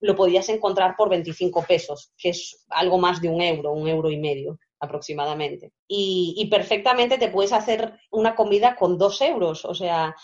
lo 0.01 0.17
podías 0.17 0.49
encontrar 0.49 0.95
por 0.97 1.11
25 1.11 1.65
pesos, 1.65 2.13
que 2.17 2.31
es 2.31 2.65
algo 2.71 2.99
más 2.99 3.21
de 3.21 3.29
un 3.29 3.41
euro, 3.41 3.73
un 3.73 3.89
euro 3.89 4.11
y 4.11 4.19
medio 4.19 4.59
aproximadamente. 4.81 5.73
Y, 5.87 6.49
perfectamente 6.51 7.19
te 7.19 7.29
puedes 7.29 7.53
hacer 7.53 8.01
una 8.11 8.35
comida 8.35 8.77
con 8.77 8.97
dos 8.97 9.21
euros. 9.21 9.65
O 9.67 9.75
sea, 9.75 10.17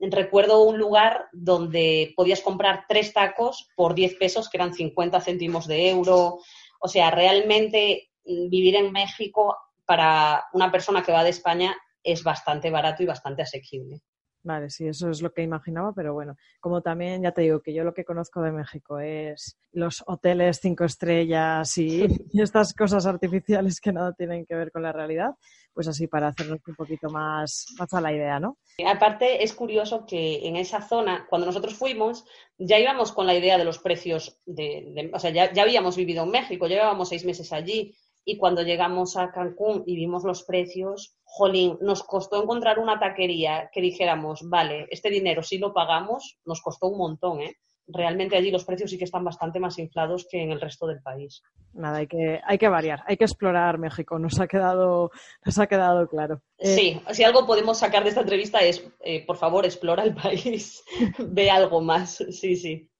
recuerdo 0.00 0.62
un 0.62 0.78
lugar 0.78 1.26
donde 1.32 2.12
podías 2.16 2.40
comprar 2.40 2.84
tres 2.88 3.12
tacos 3.12 3.68
por 3.76 3.94
10 3.94 4.14
pesos, 4.16 4.48
que 4.48 4.56
eran 4.56 4.72
50 4.72 5.20
céntimos 5.20 5.66
de 5.66 5.90
euro. 5.90 6.38
O 6.80 6.88
sea, 6.88 7.10
realmente 7.10 8.10
mm, 8.24 8.48
vivir 8.48 8.76
en 8.76 8.92
México 8.92 9.56
para 9.84 10.44
una 10.52 10.70
persona 10.70 11.02
que 11.02 11.12
va 11.12 11.24
de 11.24 11.30
España 11.30 11.76
es 12.02 12.22
bastante 12.22 12.70
barato 12.70 13.02
y 13.02 13.06
bastante 13.06 13.42
asequible. 13.42 14.02
Vale, 14.42 14.70
sí, 14.70 14.88
eso 14.88 15.10
es 15.10 15.20
lo 15.20 15.32
que 15.32 15.42
imaginaba, 15.42 15.92
pero 15.92 16.14
bueno, 16.14 16.36
como 16.60 16.80
también 16.80 17.22
ya 17.22 17.32
te 17.32 17.42
digo 17.42 17.60
que 17.60 17.74
yo 17.74 17.84
lo 17.84 17.92
que 17.92 18.06
conozco 18.06 18.40
de 18.40 18.52
México 18.52 18.98
es 18.98 19.58
los 19.72 20.02
hoteles 20.06 20.60
cinco 20.62 20.84
estrellas 20.84 21.76
y, 21.76 22.04
estas 22.40 22.72
cosas 22.72 23.04
artificiales 23.04 23.80
que 23.80 23.92
nada 23.92 24.14
tienen 24.14 24.46
que 24.46 24.54
ver 24.54 24.72
con 24.72 24.82
la 24.82 24.92
realidad, 24.92 25.34
pues 25.74 25.88
así 25.88 26.06
para 26.06 26.28
hacernos 26.28 26.60
un 26.66 26.74
poquito 26.74 27.10
más, 27.10 27.66
más 27.78 27.92
a 27.92 28.00
la 28.00 28.12
idea, 28.12 28.40
¿no? 28.40 28.58
Aparte, 28.86 29.42
es 29.42 29.54
curioso 29.54 30.06
que 30.06 30.46
en 30.46 30.56
esa 30.56 30.82
zona, 30.82 31.26
cuando 31.28 31.46
nosotros 31.46 31.74
fuimos, 31.74 32.24
ya 32.58 32.78
íbamos 32.78 33.12
con 33.12 33.26
la 33.26 33.34
idea 33.34 33.58
de 33.58 33.64
los 33.64 33.78
precios, 33.78 34.38
de, 34.46 35.10
o 35.12 35.18
sea, 35.18 35.30
ya, 35.30 35.52
ya 35.52 35.62
habíamos 35.62 35.96
vivido 35.96 36.24
en 36.24 36.30
México, 36.30 36.66
llevábamos 36.66 37.08
seis 37.08 37.24
meses 37.24 37.52
allí, 37.52 37.94
y 38.24 38.36
cuando 38.36 38.62
llegamos 38.62 39.16
a 39.16 39.32
Cancún 39.32 39.82
y 39.86 39.96
vimos 39.96 40.24
los 40.24 40.44
precios, 40.44 41.16
jolín, 41.24 41.78
nos 41.80 42.02
costó 42.02 42.42
encontrar 42.42 42.78
una 42.78 42.98
taquería 42.98 43.70
que 43.72 43.80
dijéramos, 43.80 44.48
vale, 44.48 44.86
este 44.90 45.10
dinero 45.10 45.42
sí 45.42 45.58
lo 45.58 45.72
pagamos, 45.72 46.38
nos 46.44 46.60
costó 46.60 46.88
un 46.88 46.98
montón, 46.98 47.40
¿eh? 47.40 47.56
Realmente 47.86 48.36
allí 48.36 48.50
los 48.50 48.64
precios 48.64 48.90
sí 48.90 48.98
que 48.98 49.04
están 49.04 49.24
bastante 49.24 49.58
más 49.58 49.78
inflados 49.78 50.26
que 50.30 50.42
en 50.42 50.52
el 50.52 50.60
resto 50.60 50.86
del 50.86 51.02
país. 51.02 51.42
Nada, 51.72 51.98
hay 51.98 52.06
que, 52.06 52.40
hay 52.44 52.58
que 52.58 52.68
variar, 52.68 53.02
hay 53.06 53.16
que 53.16 53.24
explorar 53.24 53.78
México, 53.78 54.18
nos 54.18 54.38
ha 54.40 54.46
quedado, 54.46 55.10
nos 55.44 55.58
ha 55.58 55.66
quedado 55.66 56.08
claro. 56.08 56.42
Eh, 56.58 56.74
sí, 56.74 57.02
si 57.12 57.24
algo 57.24 57.46
podemos 57.46 57.78
sacar 57.78 58.02
de 58.02 58.10
esta 58.10 58.20
entrevista 58.20 58.60
es, 58.60 58.84
eh, 59.00 59.24
por 59.26 59.36
favor, 59.36 59.64
explora 59.64 60.04
el 60.04 60.14
país, 60.14 60.84
ve 61.18 61.50
algo 61.50 61.80
más, 61.80 62.24
sí, 62.30 62.56
sí. 62.56 62.90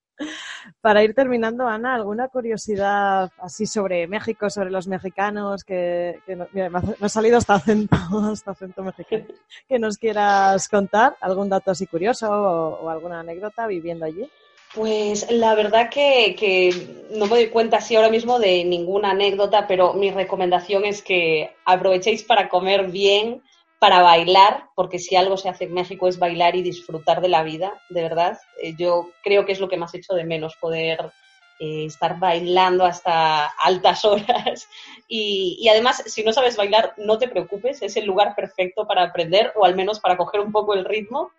Para 0.80 1.02
ir 1.02 1.14
terminando, 1.14 1.66
Ana, 1.66 1.94
¿alguna 1.94 2.28
curiosidad 2.28 3.30
así 3.38 3.66
sobre 3.66 4.06
México, 4.06 4.50
sobre 4.50 4.70
los 4.70 4.86
mexicanos? 4.86 5.64
Que, 5.64 6.20
me, 6.52 6.70
ha, 7.00 7.08
salido 7.08 7.38
hasta 7.38 7.54
acento, 7.54 7.96
hasta 8.32 8.50
acento 8.50 8.82
mexicano. 8.82 9.24
Que 9.68 9.78
nos 9.78 9.96
quieras 9.96 10.68
contar, 10.68 11.16
algún 11.20 11.48
dato 11.48 11.70
así 11.70 11.86
curioso 11.86 12.30
o, 12.30 12.88
alguna 12.88 13.20
anécdota 13.20 13.66
viviendo 13.66 14.04
allí. 14.04 14.28
Pues 14.74 15.30
la 15.30 15.54
verdad 15.56 15.90
que, 15.90 16.36
que, 16.38 17.06
no 17.10 17.26
me 17.26 17.30
doy 17.30 17.48
cuenta 17.48 17.78
así 17.78 17.96
ahora 17.96 18.08
mismo 18.08 18.38
de 18.38 18.64
ninguna 18.64 19.10
anécdota, 19.10 19.66
pero 19.66 19.94
mi 19.94 20.12
recomendación 20.12 20.84
es 20.84 21.02
que 21.02 21.54
aprovechéis 21.64 22.22
para 22.22 22.48
comer 22.48 22.86
bien, 22.88 23.42
para 23.80 24.02
bailar, 24.02 24.68
porque 24.76 24.98
si 24.98 25.16
algo 25.16 25.36
se 25.36 25.48
hace 25.48 25.64
en 25.64 25.72
México 25.72 26.06
es 26.06 26.18
bailar 26.18 26.54
y 26.54 26.62
disfrutar 26.62 27.20
de 27.20 27.28
la 27.28 27.42
vida, 27.42 27.72
de 27.88 28.02
verdad. 28.02 28.38
Eh, 28.62 28.74
yo 28.78 29.10
creo 29.24 29.44
que 29.44 29.52
es 29.52 29.58
lo 29.58 29.68
que 29.68 29.78
más 29.78 29.94
hecho 29.94 30.14
de 30.14 30.24
menos, 30.24 30.54
poder 30.56 31.10
eh, 31.58 31.86
estar 31.86 32.18
bailando 32.18 32.84
hasta 32.84 33.46
altas 33.46 34.04
horas. 34.06 34.68
Y, 35.08 35.66
además, 35.68 36.02
si 36.06 36.22
no 36.22 36.32
sabes 36.32 36.56
bailar, 36.56 36.94
no 36.96 37.18
te 37.18 37.26
preocupes, 37.26 37.82
es 37.82 37.96
el 37.96 38.04
lugar 38.04 38.34
perfecto 38.36 38.86
para 38.86 39.02
aprender 39.02 39.52
o 39.56 39.64
al 39.64 39.74
menos 39.74 39.98
para 39.98 40.16
coger 40.16 40.40
un 40.40 40.52
poco 40.52 40.74
el 40.74 40.84
ritmo. 40.84 41.32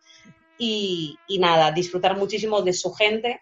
Y, 0.63 1.17
nada, 1.39 1.71
disfrutar 1.71 2.15
muchísimo 2.15 2.61
de 2.61 2.73
su 2.73 2.93
gente, 2.93 3.41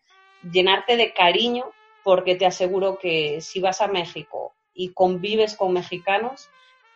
llenarte 0.50 0.96
de 0.96 1.14
cariño, 1.14 1.66
porque 2.02 2.36
te 2.36 2.46
aseguro 2.46 2.98
que 2.98 3.42
si 3.42 3.60
vas 3.60 3.82
a 3.82 3.90
México 3.90 4.54
y 4.74 4.94
convives 4.94 5.58
con 5.58 5.74
mexicanos, 5.74 6.50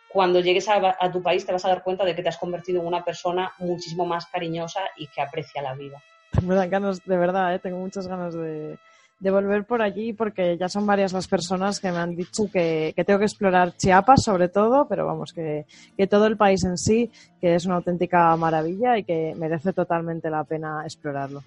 cuando 0.08 0.40
llegues 0.40 0.66
a, 0.70 1.12
tu 1.12 1.22
país 1.22 1.44
te 1.44 1.52
vas 1.52 1.66
a 1.66 1.68
dar 1.68 1.82
cuenta 1.82 2.06
de 2.06 2.14
que 2.14 2.22
te 2.22 2.30
has 2.30 2.38
convertido 2.38 2.80
en 2.80 2.86
una 2.86 3.04
persona 3.04 3.52
muchísimo 3.58 4.06
más 4.06 4.24
cariñosa 4.24 4.80
y 4.96 5.08
que 5.08 5.20
aprecia 5.20 5.60
la 5.60 5.74
vida. 5.74 6.02
Ganas, 6.70 7.04
de 7.04 7.18
verdad, 7.18 7.54
¿eh? 7.54 7.58
tengo 7.58 7.76
muchas 7.76 8.06
ganas 8.06 8.32
de, 8.32 8.78
volver 9.20 9.64
por 9.64 9.82
allí 9.82 10.12
porque 10.12 10.56
ya 10.58 10.68
son 10.68 10.86
varias 10.86 11.12
las 11.12 11.28
personas 11.28 11.80
que 11.80 11.90
me 11.90 11.98
han 11.98 12.14
dicho 12.14 12.44
que, 12.52 12.92
tengo 13.06 13.18
que 13.18 13.24
explorar 13.24 13.76
Chiapas 13.76 14.24
sobre 14.24 14.48
todo, 14.48 14.86
pero 14.88 15.06
vamos, 15.06 15.32
que, 15.32 15.66
que, 15.96 16.06
todo 16.06 16.26
el 16.26 16.36
país 16.36 16.64
en 16.64 16.76
sí, 16.76 17.10
que 17.40 17.54
es 17.54 17.64
una 17.66 17.76
auténtica 17.76 18.36
maravilla 18.36 18.98
y 18.98 19.04
que 19.04 19.34
merece 19.36 19.72
totalmente 19.72 20.30
la 20.30 20.44
pena 20.44 20.82
explorarlo. 20.84 21.42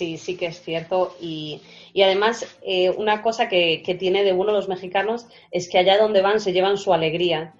Sí, 0.00 0.16
sí 0.16 0.34
que 0.34 0.46
es 0.46 0.62
cierto. 0.62 1.14
Y, 1.20 1.60
además, 2.02 2.46
eh, 2.62 2.88
una 2.88 3.20
cosa 3.20 3.50
que, 3.50 3.82
tiene 3.98 4.24
de 4.24 4.32
bueno 4.32 4.52
los 4.52 4.66
mexicanos 4.66 5.26
es 5.50 5.68
que 5.68 5.76
allá 5.76 5.98
donde 5.98 6.22
van 6.22 6.40
se 6.40 6.54
llevan 6.54 6.78
su 6.78 6.94
alegría. 6.94 7.52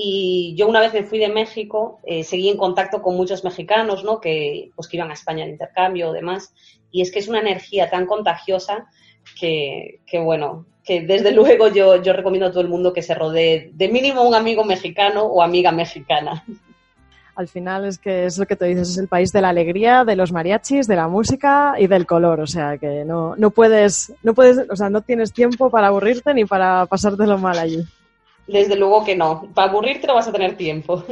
Y 0.00 0.54
yo 0.56 0.68
una 0.68 0.78
vez 0.78 0.94
me 0.94 1.02
fui 1.02 1.18
de 1.18 1.28
México, 1.28 1.98
eh, 2.06 2.22
seguí 2.22 2.48
en 2.48 2.56
contacto 2.56 3.02
con 3.02 3.16
muchos 3.16 3.42
mexicanos, 3.42 4.04
¿no? 4.04 4.20
Que, 4.20 4.70
pues, 4.76 4.86
que 4.86 4.96
iban 4.96 5.10
a 5.10 5.14
España 5.14 5.42
al 5.42 5.50
intercambio 5.50 6.10
o 6.10 6.12
demás. 6.12 6.54
Y 6.92 7.02
es 7.02 7.10
que 7.10 7.18
es 7.18 7.26
una 7.26 7.40
energía 7.40 7.90
tan 7.90 8.06
contagiosa 8.06 8.86
que, 9.40 9.98
que 10.06 10.20
bueno, 10.20 10.66
que 10.84 11.00
desde 11.00 11.32
luego 11.38 11.66
yo, 11.66 12.00
yo 12.00 12.12
recomiendo 12.12 12.46
a 12.46 12.52
todo 12.52 12.60
el 12.60 12.68
mundo 12.68 12.92
que 12.92 13.02
se 13.02 13.12
rodee 13.12 13.70
de 13.72 13.88
mínimo 13.88 14.22
un 14.22 14.36
amigo 14.36 14.62
mexicano 14.62 15.24
o 15.24 15.42
amiga 15.42 15.72
mexicana 15.72 16.44
al 17.34 17.46
final 17.46 17.84
es 17.84 17.98
que 17.98 18.26
es 18.26 18.36
lo 18.36 18.46
que 18.46 18.56
te 18.56 18.64
dices, 18.64 18.88
es 18.90 18.98
el 18.98 19.06
país 19.06 19.30
de 19.30 19.40
la 19.40 19.50
alegría, 19.50 20.04
de 20.04 20.16
los 20.16 20.32
mariachis, 20.32 20.88
de 20.88 20.96
la 20.96 21.06
música 21.06 21.74
y 21.78 21.86
del 21.86 22.04
color. 22.04 22.40
O 22.40 22.48
sea 22.48 22.78
que 22.78 23.04
no, 23.04 23.36
no 23.36 23.50
puedes, 23.50 24.12
no 24.24 24.34
puedes, 24.34 24.68
o 24.68 24.74
sea, 24.74 24.90
no 24.90 25.02
tienes 25.02 25.32
tiempo 25.32 25.70
para 25.70 25.86
aburrirte 25.86 26.34
ni 26.34 26.46
para 26.46 26.84
pasártelo 26.86 27.38
mal 27.38 27.56
allí. 27.56 27.86
Desde 28.48 28.76
luego 28.76 29.04
que 29.04 29.14
no. 29.14 29.48
Para 29.54 29.70
aburrirte 29.70 30.06
no 30.06 30.14
vas 30.14 30.28
a 30.28 30.32
tener 30.32 30.56
tiempo. 30.56 31.04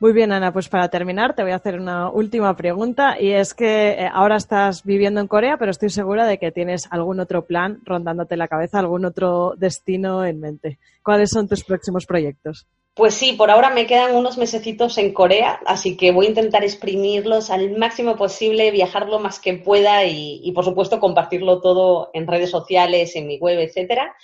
Muy 0.00 0.12
bien, 0.12 0.32
Ana, 0.32 0.52
pues 0.52 0.68
para 0.68 0.88
terminar 0.88 1.34
te 1.34 1.42
voy 1.42 1.52
a 1.52 1.56
hacer 1.56 1.80
una 1.80 2.10
última 2.10 2.54
pregunta 2.56 3.16
y 3.18 3.30
es 3.30 3.54
que 3.54 3.92
eh, 3.92 4.10
ahora 4.12 4.36
estás 4.36 4.84
viviendo 4.84 5.20
en 5.20 5.28
Corea, 5.28 5.56
pero 5.56 5.70
estoy 5.70 5.88
segura 5.88 6.26
de 6.26 6.36
que 6.36 6.52
tienes 6.52 6.88
algún 6.90 7.20
otro 7.20 7.46
plan 7.46 7.80
rondándote 7.84 8.36
la 8.36 8.48
cabeza, 8.48 8.80
algún 8.80 9.06
otro 9.06 9.54
destino 9.56 10.26
en 10.26 10.40
mente. 10.40 10.78
¿Cuáles 11.02 11.30
son 11.30 11.48
tus 11.48 11.64
próximos 11.64 12.04
proyectos? 12.04 12.66
Pues 12.94 13.14
sí, 13.14 13.32
por 13.32 13.50
ahora 13.50 13.70
me 13.70 13.86
quedan 13.86 14.14
unos 14.14 14.38
mesecitos 14.38 14.98
en 14.98 15.12
Corea, 15.12 15.58
así 15.66 15.96
que 15.96 16.12
voy 16.12 16.26
a 16.26 16.28
intentar 16.28 16.62
exprimirlos 16.62 17.50
al 17.50 17.76
máximo 17.76 18.14
posible, 18.14 18.70
viajar 18.70 19.08
lo 19.08 19.18
más 19.18 19.40
que 19.40 19.54
pueda 19.54 20.04
y, 20.06 20.52
por 20.54 20.64
supuesto 20.64 21.00
compartirlo 21.00 21.60
todo 21.60 22.10
en 22.14 22.28
redes 22.28 22.50
sociales, 22.50 23.16
en 23.16 23.26
mi 23.26 23.38
web, 23.38 23.58
etcétera. 23.58 24.14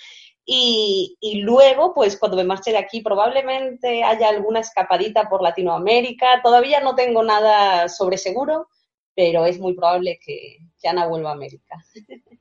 Y, 0.45 1.41
luego, 1.43 1.93
pues 1.93 2.17
cuando 2.17 2.35
me 2.35 2.43
marche 2.43 2.71
de 2.71 2.77
aquí, 2.77 3.01
probablemente 3.01 4.03
haya 4.03 4.29
alguna 4.29 4.59
escapadita 4.59 5.29
por 5.29 5.41
Latinoamérica. 5.41 6.41
Todavía 6.43 6.81
no 6.81 6.95
tengo 6.95 7.23
nada 7.23 7.87
sobre 7.87 8.17
seguro, 8.17 8.67
pero 9.15 9.45
es 9.45 9.59
muy 9.59 9.73
probable 9.73 10.19
que, 10.23 10.57
Ana 10.83 11.07
vuelva 11.07 11.29
a 11.29 11.33
América. 11.33 11.83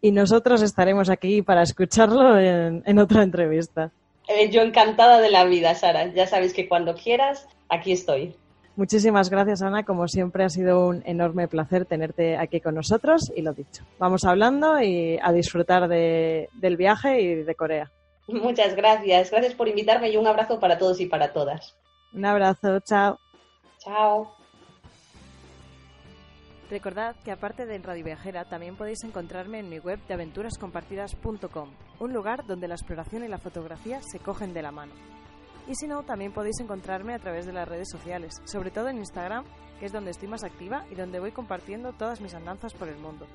Y 0.00 0.12
nosotros 0.12 0.62
estaremos 0.62 1.10
aquí 1.10 1.42
para 1.42 1.62
escucharlo 1.62 2.38
en 2.38 2.98
otra 3.00 3.24
entrevista. 3.24 3.90
Eh, 4.28 4.50
yo 4.50 4.60
encantada 4.60 5.20
de 5.20 5.30
la 5.30 5.44
vida, 5.44 5.74
Sara. 5.74 6.12
Ya 6.12 6.26
sabes 6.26 6.52
que 6.52 6.68
cuando 6.68 6.94
quieras, 6.94 7.48
aquí 7.68 7.92
estoy. 7.92 8.36
Muchísimas 8.78 9.28
gracias, 9.28 9.60
Ana. 9.60 9.82
Como 9.82 10.06
siempre, 10.06 10.44
ha 10.44 10.48
sido 10.48 10.86
un 10.86 11.02
enorme 11.04 11.48
placer 11.48 11.84
tenerte 11.84 12.36
aquí 12.36 12.60
con 12.60 12.76
nosotros 12.76 13.32
y 13.34 13.42
lo 13.42 13.52
dicho. 13.52 13.82
Vamos 13.98 14.24
hablando 14.24 14.80
y 14.80 15.18
a 15.20 15.32
disfrutar 15.32 15.88
del 15.88 16.76
viaje 16.76 17.20
y 17.20 17.34
de 17.42 17.54
Corea. 17.56 17.90
Muchas 18.28 18.76
gracias. 18.76 19.32
Gracias 19.32 19.54
por 19.54 19.66
invitarme 19.66 20.10
y 20.10 20.16
un 20.16 20.28
abrazo 20.28 20.60
para 20.60 20.78
todos 20.78 21.00
y 21.00 21.06
para 21.06 21.32
todas. 21.32 21.76
Un 22.12 22.24
abrazo, 22.24 22.78
chao. 22.84 23.18
Chao. 23.78 24.30
Recordad 26.70 27.16
que 27.24 27.32
aparte 27.32 27.66
de 27.66 27.74
en 27.74 27.82
Radio 27.82 28.04
Viajera 28.04 28.44
también 28.44 28.76
podéis 28.76 29.02
encontrarme 29.02 29.58
en 29.58 29.68
mi 29.68 29.80
web 29.80 29.98
de 30.06 30.14
aventurascompartidas.com, 30.14 31.70
un 31.98 32.12
lugar 32.12 32.46
donde 32.46 32.68
la 32.68 32.76
exploración 32.76 33.24
y 33.24 33.28
la 33.28 33.38
fotografía 33.38 33.98
se 34.02 34.20
cogen 34.20 34.54
de 34.54 34.62
la 34.62 34.70
mano. 34.70 34.92
Y 35.68 35.74
si 35.74 35.86
no, 35.86 36.02
también 36.02 36.32
podéis 36.32 36.60
encontrarme 36.60 37.14
a 37.14 37.18
través 37.18 37.44
de 37.44 37.52
las 37.52 37.68
redes 37.68 37.88
sociales, 37.90 38.40
sobre 38.44 38.70
todo 38.70 38.88
en 38.88 38.98
Instagram, 38.98 39.44
que 39.78 39.86
es 39.86 39.92
donde 39.92 40.10
estoy 40.10 40.26
más 40.26 40.42
activa 40.42 40.86
y 40.90 40.94
donde 40.94 41.20
voy 41.20 41.30
compartiendo 41.30 41.92
todas 41.92 42.20
mis 42.20 42.34
andanzas 42.34 42.72
por 42.72 42.88
el 42.88 42.98
mundo. 42.98 43.26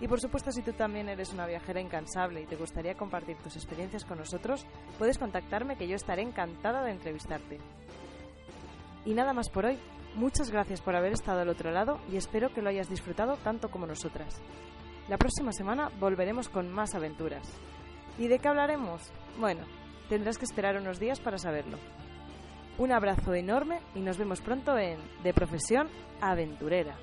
Y 0.00 0.08
por 0.08 0.20
supuesto, 0.20 0.50
si 0.52 0.62
tú 0.62 0.72
también 0.72 1.08
eres 1.08 1.32
una 1.32 1.46
viajera 1.46 1.80
incansable 1.80 2.42
y 2.42 2.46
te 2.46 2.56
gustaría 2.56 2.94
compartir 2.94 3.36
tus 3.38 3.56
experiencias 3.56 4.04
con 4.04 4.18
nosotros, 4.18 4.64
puedes 4.98 5.18
contactarme 5.18 5.76
que 5.76 5.88
yo 5.88 5.96
estaré 5.96 6.22
encantada 6.22 6.82
de 6.82 6.92
entrevistarte. 6.92 7.58
Y 9.04 9.14
nada 9.14 9.32
más 9.32 9.48
por 9.48 9.66
hoy. 9.66 9.78
Muchas 10.14 10.50
gracias 10.50 10.82
por 10.82 10.94
haber 10.94 11.12
estado 11.12 11.40
al 11.40 11.48
otro 11.48 11.70
lado 11.70 11.98
y 12.10 12.16
espero 12.16 12.52
que 12.52 12.60
lo 12.60 12.68
hayas 12.68 12.90
disfrutado 12.90 13.38
tanto 13.38 13.70
como 13.70 13.86
nosotras. 13.86 14.40
La 15.08 15.16
próxima 15.16 15.52
semana 15.52 15.90
volveremos 15.98 16.48
con 16.48 16.70
más 16.70 16.94
aventuras. 16.94 17.48
¿Y 18.18 18.28
de 18.28 18.38
qué 18.38 18.48
hablaremos? 18.48 19.10
Bueno, 19.40 19.64
tendrás 20.12 20.36
que 20.36 20.44
esperar 20.44 20.76
unos 20.76 21.00
días 21.00 21.20
para 21.20 21.38
saberlo. 21.38 21.78
Un 22.76 22.92
abrazo 22.92 23.32
enorme 23.32 23.80
y 23.94 24.00
nos 24.00 24.18
vemos 24.18 24.42
pronto 24.42 24.76
en 24.76 24.98
De 25.22 25.32
Profesión 25.32 25.88
Aventurera. 26.20 26.96